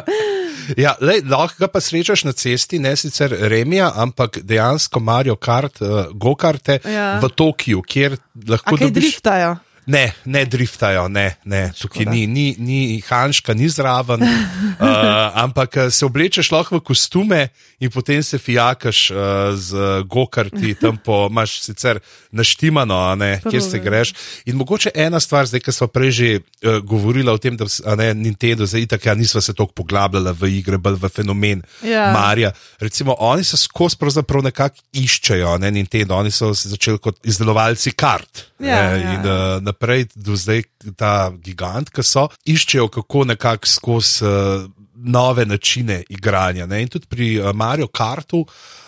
Ja, 0.79 0.95
lej, 1.03 1.25
lahko 1.27 1.65
ga 1.65 1.71
pa 1.71 1.81
srečaš 1.83 2.23
na 2.27 2.33
cesti, 2.35 2.79
ne 2.79 2.95
sicer 2.99 3.35
Remija, 3.51 3.91
ampak 4.03 4.39
dejansko 4.47 5.03
Mario 5.03 5.35
Kart, 5.35 5.81
uh, 5.83 6.07
go-karte 6.15 6.79
ja. 6.87 7.17
v 7.23 7.31
Tokiu, 7.35 7.83
kjer 7.83 8.17
lahko. 8.47 8.77
Kaj 8.77 8.87
dobiš... 8.87 9.01
driftajo? 9.01 9.55
Ne, 9.87 10.11
ne 10.25 10.45
driftajo, 10.45 11.07
ne, 11.07 11.37
ne. 11.45 11.71
tukaj 11.79 12.05
ni, 12.05 12.25
ni, 12.27 12.55
ni 12.59 13.01
Hanška, 13.07 13.53
ni 13.55 13.69
zraven, 13.71 14.19
uh, 14.19 14.87
ampak 15.45 15.77
se 15.91 16.03
oblečeš 16.05 16.49
lahko 16.51 16.81
v 16.81 16.83
kostume 16.89 17.39
in 17.79 17.91
potem 17.93 18.19
se 18.23 18.37
fijakaš 18.37 19.11
uh, 19.11 19.17
z 19.55 20.03
gokarti, 20.03 20.73
tam 20.75 20.97
po, 20.99 21.21
imaš 21.31 21.61
sicer 21.63 22.01
naštimano, 22.31 22.99
ne, 23.15 23.39
kjer 23.47 23.63
se 23.63 23.79
greš. 23.79 24.11
In 24.45 24.57
mogoče 24.59 24.91
ena 24.95 25.21
stvar, 25.23 25.47
zdaj, 25.47 25.63
ki 25.63 25.71
smo 25.71 25.87
prej 25.87 26.11
že 26.11 26.33
uh, 26.35 26.81
govorili 26.83 27.31
o 27.31 27.37
tem, 27.39 27.55
da 27.55 27.69
ne, 27.95 28.11
Nintendo, 28.13 28.67
zdaj 28.67 28.89
itak, 28.89 29.05
ja, 29.07 29.15
nismo 29.15 29.41
se 29.41 29.55
toliko 29.55 29.73
poglabljali 29.73 30.35
v 30.35 30.51
igre, 30.57 30.77
bolj 30.77 30.99
v 30.99 31.13
fenomen 31.15 31.63
ja. 31.79 32.11
Marija. 32.11 32.51
Recimo, 32.83 33.15
oni 33.19 33.43
se 33.47 33.57
skozi 33.57 33.95
pravzaprav 33.95 34.43
nekako 34.51 34.83
iščejo, 34.91 35.55
ne 35.63 35.71
Nintendo, 35.71 36.19
oni 36.19 36.31
so 36.31 36.51
se 36.51 36.75
začeli 36.75 36.99
kot 36.99 37.23
izdelovalci 37.23 37.95
kart. 37.95 38.43
Ja, 38.59 38.91
ne, 38.91 39.01
ja. 39.01 39.13
in, 39.13 39.19
uh, 39.19 39.61
naprej, 39.61 40.07
do 40.15 40.35
zdaj 40.35 40.63
ta 40.97 41.29
gigant, 41.43 41.91
ki 41.93 42.05
so, 42.05 42.27
iščejo 42.49 42.87
kako 42.89 43.27
nekako 43.29 43.69
skozi 43.69 44.25
uh, 44.25 44.65
nove 44.97 45.45
načine 45.45 46.01
igranja. 46.09 46.65
Ne? 46.65 46.81
In 46.81 46.89
tudi 46.89 47.05
pri 47.09 47.27
uh, 47.37 47.51
Mario 47.53 47.87
Kartu 47.87 48.45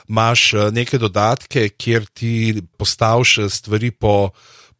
imaš 0.10 0.53
uh, 0.53 0.69
neke 0.73 0.97
dodatke, 0.97 1.69
kjer 1.69 2.10
ti 2.13 2.63
postaviš 2.77 3.38
stvari 3.49 3.91
po 3.91 4.32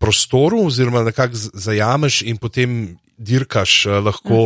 prostoru, 0.02 0.66
oziroma 0.66 1.04
nekako 1.06 1.38
zajameš 1.54 2.24
in 2.26 2.38
potem. 2.38 2.98
Dirkaš 3.20 3.82
lahko 4.00 4.46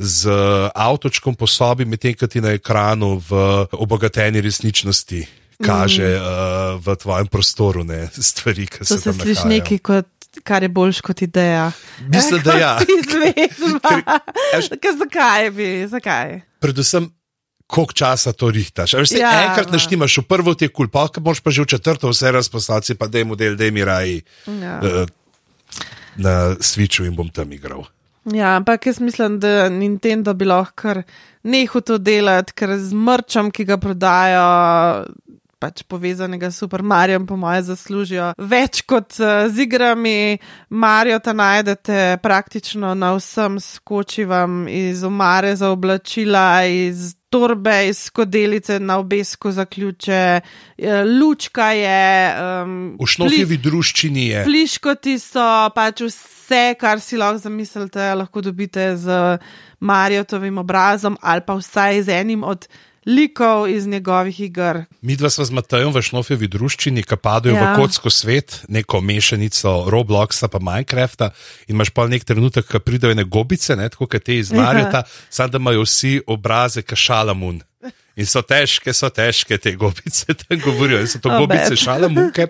z 0.00 0.32
avtočkom 0.72 1.34
po 1.36 1.44
sobi, 1.44 1.84
medtem 1.84 2.14
ko 2.16 2.24
ti 2.24 2.40
na 2.40 2.54
ekranu 2.56 3.18
v 3.20 3.40
obogateni 3.76 4.40
resničnosti 4.40 5.43
kaže 5.62 6.08
mm. 6.08 6.22
uh, 6.22 6.82
v 6.82 6.96
tvojem 6.96 7.26
prostoru 7.26 7.84
ne, 7.84 8.08
stvari, 8.12 8.66
ki 8.66 8.84
se 8.84 8.98
tam. 8.98 8.98
To 8.98 9.12
se 9.12 9.22
sliši 9.22 9.48
nekaj 9.48 9.78
kot 9.78 10.06
kar 10.42 10.62
je 10.62 10.68
boljš 10.68 11.00
kot 11.00 11.22
ideja. 11.22 11.72
Mislim, 12.08 12.42
da 12.42 12.52
ja. 12.52 12.78
Ker, 14.82 14.94
zakaj 14.98 15.50
bi? 15.50 15.86
Zakaj? 15.88 16.40
Predvsem, 16.58 17.10
koliko 17.66 17.92
časa 17.92 18.32
to 18.32 18.50
rihtaš. 18.50 18.94
Veš, 18.94 19.14
Ja, 19.18 19.48
enkrat 19.48 19.70
no. 19.70 19.78
naštimaš 19.78 20.18
v 20.18 20.26
prvo 20.28 20.54
ti 20.54 20.64
je 20.64 20.68
kul, 20.68 20.88
pa 20.88 21.08
moš 21.20 21.40
pa 21.40 21.50
že 21.50 21.62
v 21.62 21.66
četrto 21.66 22.10
vse 22.10 22.32
razposlati, 22.32 22.94
pa 22.94 23.06
da 23.06 23.18
je 23.18 23.24
model, 23.24 23.56
da 23.56 23.64
je 23.64 23.70
mi 23.70 23.84
raj 23.84 24.20
Ja. 24.46 24.80
uh, 24.82 25.06
na 26.16 26.56
switchu 26.60 27.06
in 27.06 27.14
bom 27.14 27.28
tam 27.28 27.52
igral. 27.52 27.84
Ja, 28.24 28.56
ampak 28.56 28.86
jaz 28.86 29.00
mislim, 29.00 29.40
da 29.40 29.68
Nintendo 29.68 30.34
bi 30.34 30.44
lahko 30.44 30.72
kar 30.74 31.02
nehal 31.44 31.82
to 31.84 31.98
delati, 31.98 32.54
ker 32.56 32.78
z 32.78 32.96
mrčem, 32.96 33.50
ki 33.52 33.66
ga 33.68 33.76
prodajo, 33.76 34.44
pač 35.64 35.80
povezanega 35.88 36.50
s 36.52 36.60
Super 36.60 36.82
Marijem, 36.84 37.24
po 37.26 37.38
moje, 37.40 37.62
zaslužijo 37.70 38.34
več 38.36 38.82
kot 38.84 39.16
uh, 39.16 39.48
z 39.48 39.64
igrami. 39.64 40.36
Marijo 40.68 41.18
ta 41.24 41.32
najdete 41.32 42.18
praktično 42.22 42.92
na 42.98 43.14
vsem, 43.16 43.56
skoči 43.60 44.26
vam 44.28 44.66
iz 44.68 45.04
omare 45.08 45.54
za 45.56 45.72
oblačila, 45.72 46.66
iz 46.68 47.14
torbe, 47.32 47.88
iz 47.88 48.04
skodelice 48.10 48.78
na 48.80 48.98
obesko 49.00 49.50
za 49.52 49.64
ključe, 49.64 50.40
eh, 50.78 51.04
lučka 51.04 51.72
je. 51.72 52.34
Um, 52.62 52.76
V 53.00 53.08
šnofjevi 53.10 53.58
druščini 53.58 54.26
je. 54.28 54.44
Pliškoti 54.46 55.16
so 55.18 55.48
pač 55.74 56.04
vse, 56.04 56.64
kar 56.78 57.00
si 57.02 57.18
lahko 57.18 57.42
zamislite, 57.48 58.12
lahko 58.14 58.44
dobite 58.44 58.92
z 58.96 59.38
Marijotovim 59.80 60.60
obrazom 60.62 61.16
ali 61.20 61.42
pa 61.46 61.56
vsaj 61.58 62.02
z 62.02 62.20
enim 62.20 62.44
od 62.44 62.68
likov 63.06 63.68
iz 63.68 63.86
njegovih 63.86 64.40
iger. 64.40 64.84
Mi 65.00 65.16
dva 65.16 65.30
smo 65.30 65.44
z 65.44 65.50
Matejem 65.50 65.92
v 65.92 66.02
šnofjevi 66.02 66.48
druščini, 66.48 67.02
ki 67.02 67.16
padajo 67.16 67.54
ja. 67.54 67.72
V 67.72 67.76
kocko 67.76 68.10
svet, 68.10 68.60
neko 68.68 69.00
mešanico 69.00 69.84
Robloxa 69.92 70.48
pa 70.48 70.58
Minecrafta 70.58 71.30
in 71.68 71.76
imaš 71.76 71.90
pa 71.90 72.06
nek 72.06 72.24
trenutek, 72.24 72.66
ko 72.70 72.78
pridejo 72.80 73.12
ene 73.12 73.24
gobice, 73.24 73.76
ne, 73.76 73.88
tako 73.88 74.06
kot 74.06 74.24
te 74.24 74.38
iz 74.38 74.52
Marjota, 74.52 75.04
ja. 75.04 75.28
samo 75.30 75.48
da 75.48 75.58
imajo 75.58 75.82
vsi 75.84 76.20
obraze 76.26 76.82
kašalamun. 76.82 77.60
In 78.16 78.26
so 78.26 78.42
težke, 78.42 78.92
so 78.94 79.10
težke 79.10 79.58
te 79.58 79.72
gobice, 79.76 80.34
tam 80.40 80.60
govorijo, 80.64 81.00
in 81.00 81.08
so 81.08 81.18
to 81.18 81.28
Oh, 81.32 81.40
gobice 81.42 81.76
šalamunke. 81.76 82.46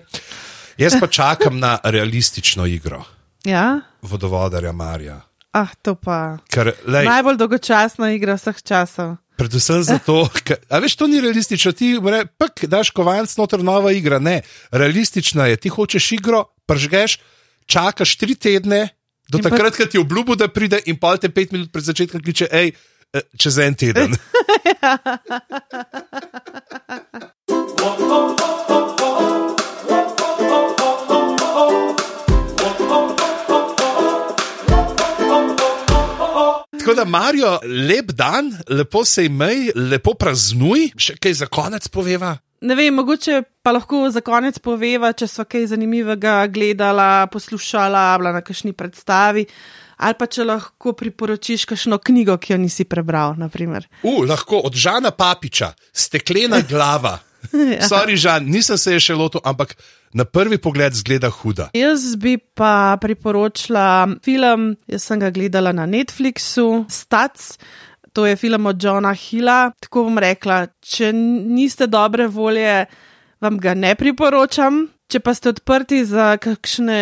Jaz 0.79 0.97
pa 1.01 1.07
čakam 1.07 1.59
na 1.59 1.79
realistično 1.85 2.67
igro 2.67 3.05
Ja, 3.45 3.81
vodovodarja 4.03 4.73
Marija. 4.73 5.21
ah, 5.53 5.69
to 5.83 5.95
pa. 5.95 6.39
Ker, 6.51 6.73
lej, 6.87 7.07
Najbolj 7.07 7.37
dolgočasna 7.37 8.11
igra 8.13 8.35
vseh 8.35 8.63
časov. 8.63 9.17
Predvsem 9.37 9.83
zato, 9.83 10.29
ker, 10.47 10.57
a 10.71 10.79
veš, 10.83 10.97
to 11.01 11.07
ni 11.11 11.21
realistično. 11.23 11.73
Ti 11.75 11.99
re, 11.99 12.25
pek, 12.39 12.67
daš 12.71 12.91
kovanc, 12.95 13.37
noter 13.41 13.65
nova 13.67 13.93
igra. 13.93 14.19
Ne, 14.23 14.43
realistična 14.71 15.47
je. 15.51 15.57
Ti 15.67 15.69
hočeš 15.75 16.13
igro, 16.19 16.45
pržgeš, 16.71 17.19
čakaš 17.67 18.17
tri 18.21 18.35
tedne, 18.39 18.89
do 19.29 19.39
In 19.41 19.45
pa- 19.45 19.51
takrat, 19.51 19.77
ko 19.77 19.87
ti 19.91 19.99
obljubo, 19.99 20.37
da 20.37 20.49
pride, 20.49 20.79
in 20.87 20.97
pol 21.01 21.19
te 21.19 21.29
pet 21.33 21.53
minut 21.53 21.73
pred 21.73 21.85
začetkom 21.85 22.23
kliče, 22.23 22.49
hej, 22.53 22.75
eh, 23.15 23.27
čez 23.41 23.59
en 23.59 23.75
teden. 23.75 24.15
Tako 36.85 36.95
da, 36.95 37.05
Marijo, 37.05 37.59
lep 37.89 38.11
dan, 38.13 38.59
lepo 38.69 39.05
se 39.05 39.25
imej, 39.25 39.71
lepo 39.75 40.13
praznuj, 40.21 40.91
še 41.01 41.15
kaj 41.17 41.33
za 41.39 41.47
konec 41.49 41.87
poveva. 41.89 42.35
Ne 42.61 42.77
vem, 42.77 42.93
mogoče 42.93 43.39
pa 43.65 43.73
lahko 43.73 44.03
za 44.13 44.21
konec 44.21 44.59
poveva, 44.61 45.15
če 45.17 45.25
so 45.25 45.47
kaj 45.49 45.71
zanimivega 45.71 46.43
gledala, 46.53 47.25
poslušala, 47.33 48.03
bila 48.21 48.35
na 48.37 48.45
kakšni 48.45 48.75
predstavi, 48.77 49.47
ali 49.97 50.19
pa 50.21 50.29
če 50.29 50.45
lahko 50.45 50.93
priporočiš 50.93 51.65
kakšno 51.73 51.97
knjigo, 52.05 52.37
ki 52.37 52.53
jo 52.53 52.61
nisi 52.61 52.85
prebral. 52.85 53.33
naprimer. 53.41 53.89
U, 54.05 54.21
lahko 54.29 54.61
od 54.69 54.77
Žana 54.77 55.17
Papiča, 55.17 55.73
steklena 55.89 56.61
glava. 56.69 57.17
Ja. 57.55 57.89
Sorry, 57.89 58.17
Žan, 58.17 58.45
nisem 58.49 58.79
se 58.81 58.93
je 58.93 59.01
še 59.05 59.15
lotil, 59.15 59.41
ampak 59.45 59.77
na 60.15 60.25
prvi 60.25 60.59
pogled 60.59 60.95
zgleda 60.95 61.31
huda. 61.31 61.69
Jaz 61.75 62.15
bi 62.17 62.37
pa 62.39 62.97
priporočila 63.03 64.09
film, 64.25 64.75
jaz 64.87 65.09
sem 65.11 65.21
ga 65.21 65.31
gledala 65.35 65.75
na 65.75 65.87
Netflixu, 65.91 66.87
Stats. 66.89 67.59
To 68.15 68.27
je 68.27 68.37
film 68.39 68.67
od 68.71 68.83
Johna 68.83 69.11
Hilla. 69.13 69.73
Tako 69.83 70.07
bom 70.07 70.19
rekla, 70.23 70.69
če 70.81 71.11
niste 71.13 71.91
dobre 71.91 72.29
volje, 72.31 72.85
vam 73.43 73.59
ga 73.59 73.75
ne 73.75 73.97
priporočam. 73.99 74.85
Če 75.11 75.21
pa 75.21 75.35
ste 75.35 75.51
odprti 75.51 76.05
za 76.07 76.37
kakšne 76.41 77.01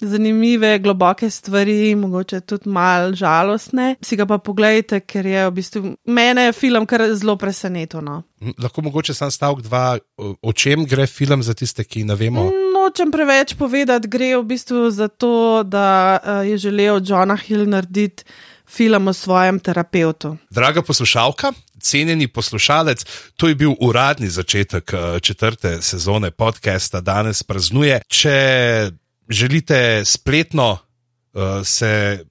zanimive, 0.00 0.78
globoke 0.78 1.30
stvari, 1.30 1.94
mogoče 1.94 2.40
tudi 2.40 2.70
mal 2.70 3.12
žalostne, 3.18 3.94
si 4.02 4.16
ga 4.16 4.26
pa 4.26 4.38
pogledajte, 4.38 5.00
ker 5.00 5.26
je 5.26 5.46
v 5.48 5.54
bistvu 5.54 5.94
mene 6.06 6.48
film 6.52 6.86
kar 6.86 7.04
zelo 7.14 7.36
presenetil. 7.36 8.02
No. 8.04 8.22
Hm, 8.40 8.54
Lahko 8.62 8.82
mogoče 8.86 9.14
sam 9.14 9.30
stavek 9.30 9.64
dva, 9.66 9.98
o 10.18 10.52
čem 10.52 10.86
gre 10.86 11.06
film 11.06 11.42
za 11.42 11.54
tiste, 11.54 11.84
ki 11.84 12.04
ne 12.08 12.18
vemo. 12.18 12.48
Nočem 12.74 13.10
preveč 13.14 13.56
povedati, 13.58 14.08
gre 14.08 14.36
v 14.36 14.44
bistvu 14.46 14.90
za 14.94 15.08
to, 15.08 15.64
da 15.66 15.88
uh, 16.18 16.46
je 16.46 16.58
želel 16.58 17.02
Johna 17.04 17.36
Hill 17.36 17.66
narediti 17.68 18.24
film 18.68 19.08
o 19.08 19.12
svojem 19.12 19.58
terapeutu. 19.60 20.36
Draga 20.50 20.82
poslušalka, 20.82 21.52
cenjeni 21.80 22.28
poslušalec, 22.28 23.04
to 23.36 23.48
je 23.48 23.54
bil 23.54 23.72
uradni 23.80 24.28
začetek 24.28 24.92
eh, 24.92 25.20
četrte 25.20 25.82
sezone 25.82 26.30
podcasta, 26.30 27.00
danes 27.00 27.42
praznuje. 27.42 28.00
Če 28.08 28.90
želite 29.28 30.04
spletno 30.04 30.78
uh, 31.32 31.42
se 31.64 32.24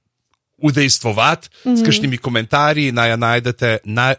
udejstvovati 0.58 1.50
mm 1.66 1.72
-hmm. 1.72 1.82
s 1.82 1.86
kakšnimi 1.86 2.18
komentarji, 2.18 2.92
naj 2.92 3.18
najdete 3.18 3.78
na. 3.84 4.16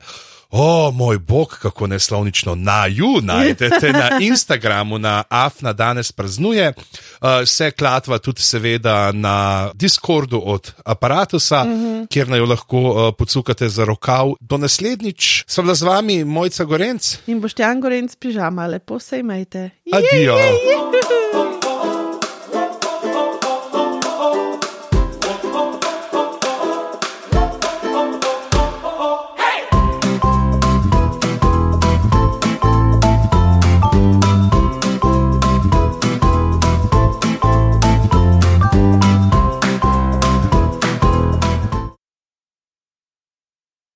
O, 0.51 0.91
moj 0.91 1.19
bog, 1.19 1.59
kako 1.63 1.87
neslovnično, 1.87 2.55
na 2.55 2.87
ju 2.87 3.21
najdete 3.23 3.93
na 4.03 4.19
Instagramu, 4.21 4.99
na 4.99 5.23
Afna 5.29 5.73
danes 5.73 6.13
praznuje. 6.13 6.69
Uh, 6.69 7.29
Vse 7.45 7.71
klatva 7.71 8.19
tudi, 8.19 8.43
seveda, 8.43 9.13
na 9.13 9.71
Discordu 9.75 10.43
od 10.45 10.73
aparata, 10.85 11.37
mm 11.37 11.71
-hmm. 11.71 12.07
kjer 12.07 12.29
naj 12.29 12.39
jo 12.39 12.45
lahko 12.45 12.79
uh, 12.79 13.15
pocukate 13.19 13.69
za 13.69 13.85
rokav. 13.85 14.33
Do 14.41 14.57
naslednjič, 14.57 15.45
sem 15.47 15.65
bila 15.65 15.75
z 15.75 15.83
vami, 15.83 16.25
mojca 16.25 16.65
Gorenc. 16.65 17.17
In 17.27 17.41
boš 17.41 17.53
Jan 17.59 17.81
Gorenc 17.81 18.17
pižama, 18.17 18.67
lepo 18.67 18.99
se 18.99 19.19
imejte. 19.19 19.71
Adijo. 19.93 20.39
Juhu. 20.39 21.58